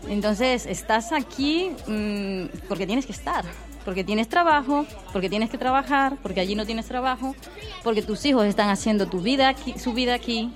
[0.08, 3.46] Entonces, estás aquí mm, porque tienes que estar,
[3.86, 7.36] porque tienes trabajo, porque tienes que trabajar, porque allí no tienes trabajo,
[7.84, 10.52] porque tus hijos están haciendo tu vida aquí, su vida aquí.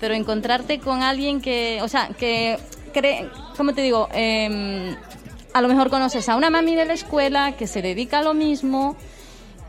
[0.00, 2.58] Pero encontrarte con alguien que, o sea, que
[2.92, 4.08] cree, ¿cómo te digo?
[4.12, 4.96] Em,
[5.54, 8.34] a lo mejor conoces a una mami de la escuela que se dedica a lo
[8.34, 8.96] mismo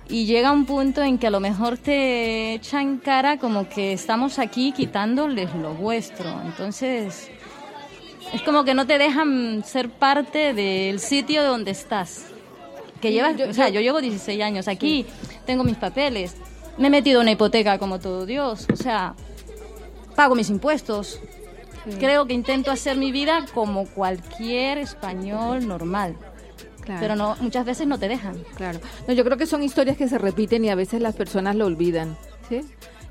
[0.10, 4.40] y llega un punto en que a lo mejor te echan cara como que estamos
[4.40, 6.30] aquí quitándoles lo vuestro.
[6.46, 7.30] Entonces,
[8.34, 12.26] es como que no te dejan ser parte del sitio donde estás.
[13.02, 15.06] Que llevas, o sea, yo llevo 16 años aquí,
[15.46, 16.36] tengo mis papeles,
[16.78, 19.14] me he metido en una hipoteca como todo Dios, o sea,
[20.16, 21.20] pago mis impuestos.
[22.00, 26.16] Creo que intento hacer mi vida como cualquier español normal.
[26.86, 28.36] Pero no, muchas veces no te dejan.
[28.56, 28.80] Claro.
[29.08, 31.66] No, yo creo que son historias que se repiten y a veces las personas lo
[31.66, 32.18] olvidan.
[32.50, 32.62] ¿sí?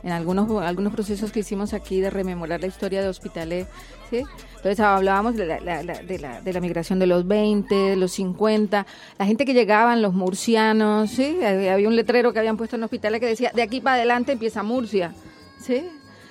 [0.03, 3.68] En algunos, algunos procesos que hicimos aquí de rememorar la historia de Hospitalet,
[4.11, 4.25] ¿sí?
[4.57, 8.85] Entonces hablábamos de la, de, la, de la migración de los 20, de los 50,
[9.18, 11.39] la gente que llegaban, los murcianos, ¿sí?
[11.45, 14.64] Había un letrero que habían puesto en Hospitalet que decía, de aquí para adelante empieza
[14.64, 15.14] Murcia,
[15.61, 15.85] ¿sí?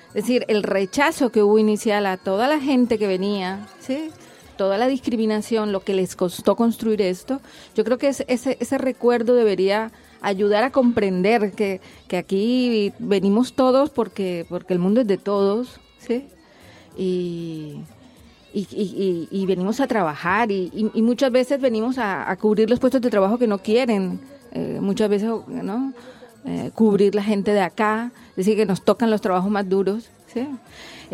[0.08, 4.10] Es decir, el rechazo que hubo inicial a toda la gente que venía, ¿sí?
[4.62, 7.40] Toda la discriminación, lo que les costó construir esto,
[7.74, 9.90] yo creo que ese, recuerdo debería
[10.20, 11.80] ayudar a comprender que,
[12.16, 16.28] aquí venimos todos porque, porque el mundo es de todos, ¿sí?
[16.96, 17.80] Y,
[19.46, 23.58] venimos a trabajar y, muchas veces venimos a, cubrir los puestos de trabajo que no
[23.58, 24.20] quieren,
[24.52, 25.92] eh, muchas veces, ¿no?
[26.44, 30.08] Eh, cubrir la gente de acá, decir, que nos tocan los trabajos más duros.
[30.32, 30.46] ¿Sí?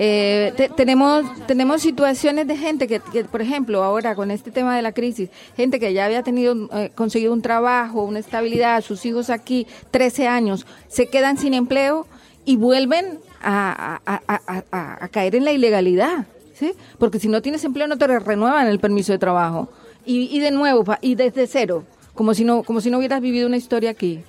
[0.01, 4.93] Eh, tenemos, tenemos situaciones de gente que, por ejemplo, ahora con este tema de la
[4.93, 9.67] crisis, gente que ya había tenido, eh, conseguido un trabajo, una estabilidad, sus hijos aquí,
[9.91, 12.07] 13 años, se quedan sin empleo
[12.45, 16.75] y vuelven a, a, caer en la ilegalidad, ¿sí?
[16.99, 19.69] Porque si no tienes empleo no te renuevan el permiso de trabajo.
[20.07, 23.49] Y, y de nuevo, y desde cero, como si no, como si no hubieras vivido
[23.49, 24.23] una historia aquí.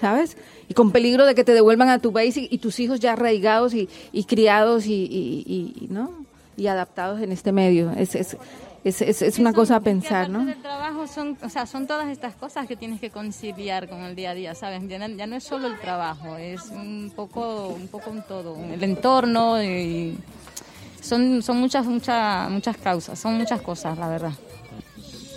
[0.00, 0.36] ¿sabes?
[0.68, 3.74] Y con peligro de que te devuelvan a tu país y, tus hijos ya arraigados
[3.74, 3.88] y,
[4.26, 6.26] criados y, ¿no?
[6.56, 7.92] y adaptados en este medio.
[7.92, 8.36] Es, es,
[8.84, 10.48] es, es, una cosa a pensar, ¿no?
[10.48, 14.14] El trabajo son, o sea, son todas estas cosas que tienes que conciliar con el
[14.14, 14.82] día a día, ¿sabes?
[14.88, 19.62] Ya, no es solo el trabajo, es un poco, un poco un todo, el entorno
[19.62, 20.16] y
[21.00, 24.32] son, son muchas, muchas, muchas causas, son muchas cosas, la verdad.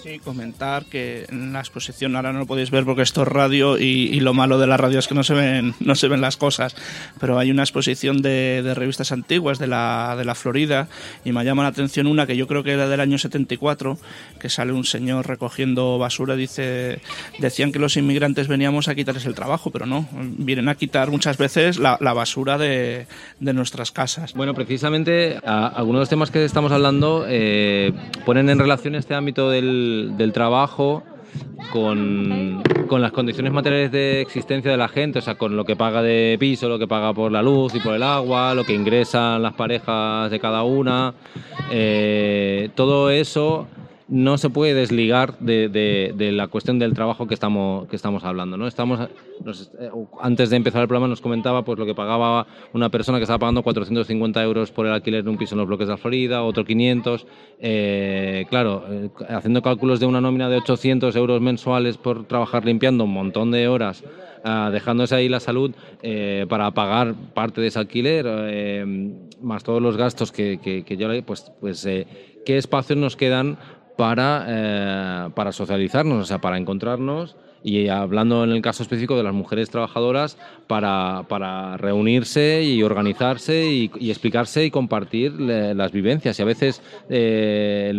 [0.02, 3.78] Sí, comentar que en la exposición ahora no lo podéis ver porque esto es radio
[3.78, 6.38] y, lo malo de la radio es que no se ven no se ven las
[6.38, 6.76] cosas,
[7.20, 10.88] pero hay una exposición de, revistas antiguas de la, de la Florida
[11.26, 13.98] y me llama la atención una que yo creo que era del año 74,
[14.40, 17.02] que sale un señor recogiendo basura, dice,
[17.40, 21.38] decían que los inmigrantes veníamos a quitarles el trabajo, pero no, vienen a quitar muchas
[21.38, 23.08] veces la, basura de,
[23.40, 24.34] de, nuestras casas.
[24.34, 27.92] Bueno, precisamente algunos de los temas que estamos hablando eh,
[28.26, 31.04] ponen en relación este ámbito del del, trabajo
[31.72, 35.76] con, con, las condiciones materiales de existencia de la gente, o sea, con lo que
[35.76, 38.74] paga de piso, lo que paga por la luz y por el agua, lo que
[38.74, 41.14] ingresan las parejas de cada una,
[41.72, 43.68] eh, todo eso
[44.10, 48.58] no se puede desligar de, de, la cuestión del trabajo que estamos, que estamos hablando.
[48.58, 48.66] ¿no?
[48.68, 49.90] Estamos, eh,
[50.20, 53.40] antes de empezar el programa nos comentaba pues, lo que pagaba una persona que estaba
[53.40, 56.44] pagando 450 euros por el alquiler de un piso en los bloques de la Florida,
[56.44, 57.28] otro 500.
[57.60, 63.04] Eh, claro, eh, haciendo cálculos de una nómina de 800 euros mensuales por trabajar limpiando
[63.04, 64.04] un montón de horas,
[64.44, 65.72] ah, dejándose ahí la salud
[66.50, 68.26] para pagar parte de ese alquiler,
[69.42, 71.88] más todos los gastos que, que, yo pues, pues
[72.46, 73.58] ¿qué espacios nos quedan
[74.00, 77.36] para, eh, para socializarnos, o sea, para encontrarnos
[77.66, 80.38] y hablando en el caso específico de las mujeres trabajadoras,
[80.68, 86.40] para, para reunirse y organizarse y, explicarse y compartir las vivencias.
[86.40, 87.92] Y a veces eh,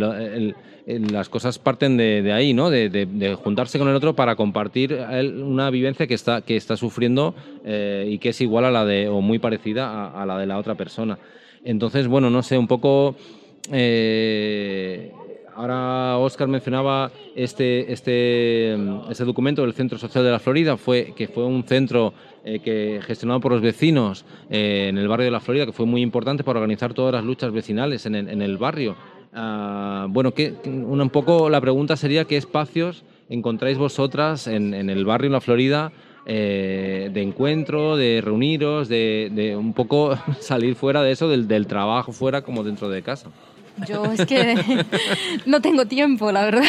[0.86, 2.70] las cosas parten de, ahí, ¿no?
[2.70, 8.08] De, juntarse con el otro para compartir una vivencia que está, que está sufriendo eh,
[8.10, 10.76] y que es igual a la de, o muy parecida a, la de la otra
[10.76, 11.18] persona.
[11.62, 13.16] Entonces, bueno, no sé, un poco...
[15.60, 18.72] Ahora Oscar mencionaba este, este,
[19.10, 22.14] este documento del Centro Social de la Florida, fue, que fue un centro
[22.46, 25.84] eh, que, gestionado por los vecinos eh, en el barrio de la Florida, que fue
[25.84, 28.96] muy importante para organizar todas las luchas vecinales en el, barrio.
[29.34, 35.28] Ah, bueno, que, un poco la pregunta sería qué espacios encontráis vosotras en, el barrio
[35.28, 35.92] de la Florida
[36.24, 41.66] eh, de encuentro, de reuniros, de, de un poco salir fuera de eso, del, del
[41.66, 43.30] trabajo fuera como dentro de casa.
[43.86, 44.84] Yo es que
[45.46, 46.64] no tengo tiempo, la verdad.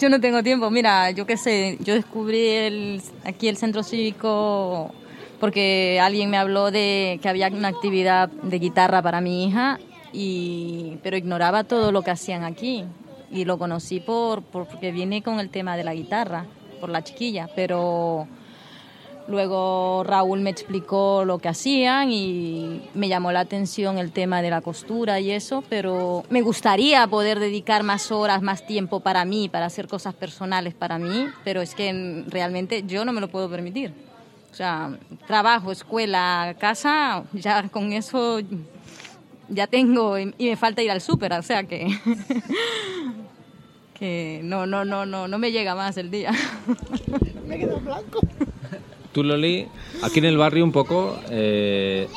[0.00, 0.70] Yo no tengo tiempo.
[0.70, 4.92] Mira, yo qué sé, yo descubrí el, aquí el centro cívico
[5.40, 9.78] porque alguien me habló de que había una actividad de guitarra para mi hija,
[10.12, 12.84] y, pero ignoraba todo lo que hacían aquí.
[13.30, 16.46] Y lo conocí por, por- porque viene con el tema de la guitarra,
[16.80, 18.26] por la chiquilla, pero
[19.28, 24.50] luego Raúl me explicó lo que hacían y me llamó la atención el tema de
[24.50, 29.48] la costura y eso, pero me gustaría poder dedicar más horas, más tiempo para mí,
[29.48, 33.48] para hacer cosas personales para mí, pero es que realmente yo no me lo puedo
[33.50, 33.92] permitir.
[34.50, 38.40] O sea, trabajo, escuela, casa, ya con eso
[39.50, 41.88] ya tengo y me falta ir al súper, o sea que
[43.98, 46.32] que no no no no no me llega más el día.
[47.46, 48.20] Me quedo blanco.
[49.12, 49.66] Tú, Loli,
[50.02, 52.08] aquí en el barrio un poco, eh,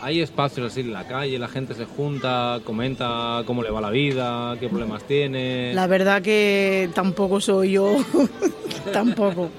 [0.00, 3.90] hay espacios así en la calle, la gente se junta, comenta cómo le va la
[3.90, 5.74] vida, qué problemas tiene.
[5.74, 7.96] La verdad que tampoco soy yo,
[8.92, 9.50] tampoco.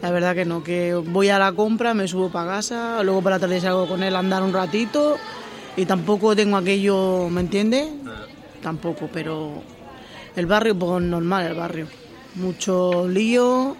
[0.00, 3.36] La verdad que no, que voy a la compra, me subo para casa, luego para
[3.36, 5.16] la tarde salgo con él a andar un ratito
[5.76, 7.88] y tampoco tengo aquello, ¿me entiendes?
[8.62, 9.62] Tampoco, pero
[10.36, 11.86] el barrio, pues normal el barrio.
[12.36, 13.76] Mucho lío,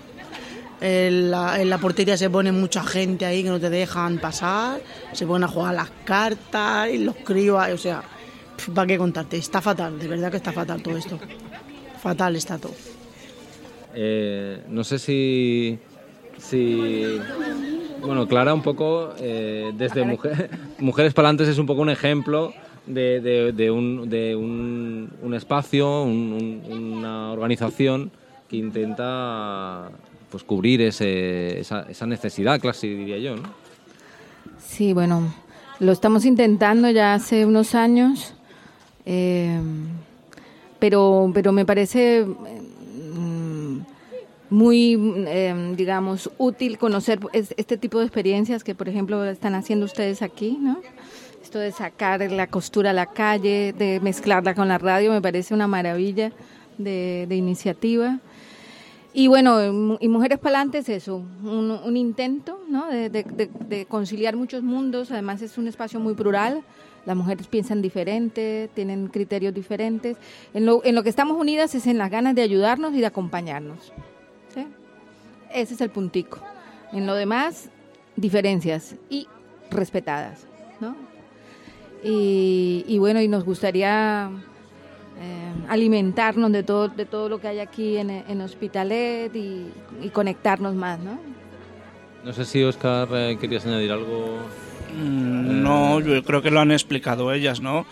[0.86, 4.80] en la, en la portería se pone mucha gente ahí que no te dejan pasar,
[5.12, 8.02] se ponen a jugar las cartas y los críos, o sea,
[8.74, 9.38] ¿para qué contarte?
[9.38, 11.18] Está fatal, de verdad que está fatal todo esto.
[12.02, 12.74] Fatal está todo.
[13.94, 15.78] Eh, no sé si,
[16.38, 17.02] si...
[18.02, 22.52] Bueno, Clara un poco, eh, desde Mujer- Mujeres Palantes es un poco un ejemplo
[22.86, 28.10] de, de- un, de un, un espacio, un- un- una organización
[28.50, 29.88] que intenta
[30.34, 33.44] pues cubrir ese, esa, esa necesidad, casi diría yo, ¿no?
[34.58, 35.32] Sí, bueno,
[35.78, 38.34] lo estamos intentando ya hace unos años,
[39.06, 39.60] eh,
[40.80, 43.78] pero, pero me parece mm,
[44.50, 49.84] muy, eh, digamos, útil conocer es- este tipo de experiencias que, por ejemplo, están haciendo
[49.86, 50.80] ustedes aquí, ¿no?
[51.44, 55.54] Esto de sacar la costura a la calle, de mezclarla con la radio, me parece
[55.54, 56.32] una maravilla
[56.76, 58.18] de iniciativa.
[59.16, 62.88] Y bueno, y Mujeres Palantes es eso, un, un intento ¿no?
[62.88, 66.64] de, conciliar muchos mundos, además es un espacio muy plural,
[67.06, 70.16] las mujeres piensan diferente, tienen criterios diferentes.
[70.52, 73.06] En lo, en lo que estamos unidas es en las ganas de ayudarnos y de
[73.06, 73.92] acompañarnos.
[75.52, 76.40] Ese es el puntico.
[76.92, 77.70] En lo demás,
[78.16, 79.28] diferencias y
[79.70, 80.44] respetadas.
[80.80, 80.96] ¿no?
[82.02, 84.32] Y, y bueno, y nos gustaría
[85.68, 89.66] alimentarnos de todo, de todo lo que hay aquí en, en Hospitalet y,
[90.02, 91.18] y conectarnos más, ¿no?
[92.24, 94.38] No sé si, Oscar, eh, querías añadir algo.
[94.98, 97.86] Mm, No, yo creo que lo han explicado ellas, ¿no?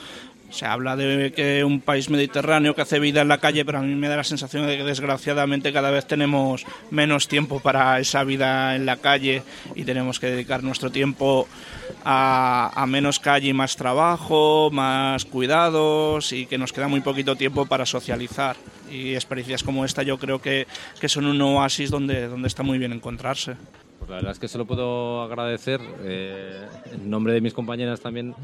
[0.52, 3.82] Se habla de que un país mediterráneo que hace vida en la calle, pero a
[3.82, 8.22] mí me da la sensación de que desgraciadamente cada vez tenemos menos tiempo para esa
[8.22, 9.42] vida en la calle
[9.74, 11.48] y tenemos que dedicar nuestro tiempo
[12.04, 17.34] a, a menos calle y más trabajo, más cuidados y que nos queda muy poquito
[17.34, 18.56] tiempo para socializar.
[18.90, 20.66] Y experiencias como esta yo creo que,
[21.00, 23.56] que son un oasis donde, donde está muy bien encontrarse.
[24.02, 28.00] Pues la verdad es que se lo puedo agradecer eh, en nombre de mis compañeras
[28.00, 28.34] también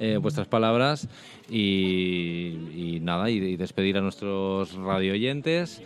[0.00, 1.06] eh, vuestras palabras
[1.48, 5.80] y, nada, y, despedir a nuestros radio oyentes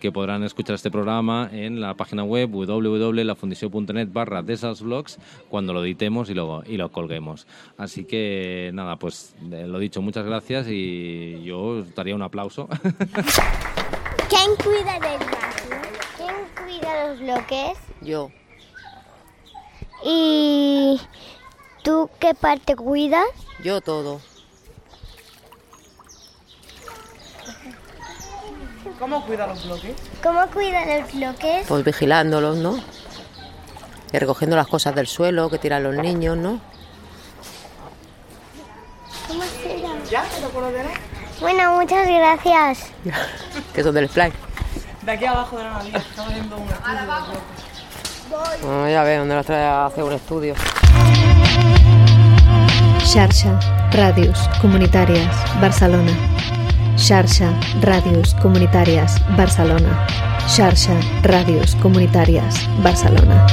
[0.00, 5.18] que podrán escuchar este programa en la página web www.lafundisio.net barra vlogs
[5.50, 7.46] cuando lo editemos y lo, y lo colguemos.
[7.76, 12.68] Así que nada, pues eh, lo dicho, muchas gracias y yo daría un aplauso.
[14.30, 15.82] ¿Quién cuida del barrio?
[16.16, 17.87] ¿Quién cuida los bloques?
[18.00, 18.30] Yo.
[20.04, 21.00] ¿Y
[21.82, 23.26] tú qué parte cuidas?
[23.62, 24.20] Yo todo.
[28.98, 29.96] ¿Cómo cuida los bloques?
[30.22, 31.66] ¿Cómo cuida los bloques?
[31.68, 32.78] Pues vigilándolos, ¿no?
[34.12, 36.60] Y recogiendo las cosas del suelo que tiran los niños, ¿no?
[39.28, 40.02] ¿Cómo se llama?
[40.10, 40.22] ¿Ya?
[40.24, 40.86] ¿Te lo puedo ver?
[41.40, 42.90] Bueno, muchas gracias.
[43.74, 44.32] Que son del fly.
[45.02, 45.94] De aquí abajo de la nariz.
[45.94, 47.42] Estamos haciendo un estudio de los bloques.
[48.30, 50.54] Ya ves, donde los trae a hacer un estudio.
[53.04, 53.58] Xarxa,
[53.92, 55.28] Ràdios Comunitàries,
[55.60, 56.12] Barcelona.
[56.96, 57.48] Xarxa,
[57.80, 60.06] Ràdios Comunitàries, Barcelona.
[60.46, 63.46] Xarxa, Ràdios Comunitàries, Barcelona.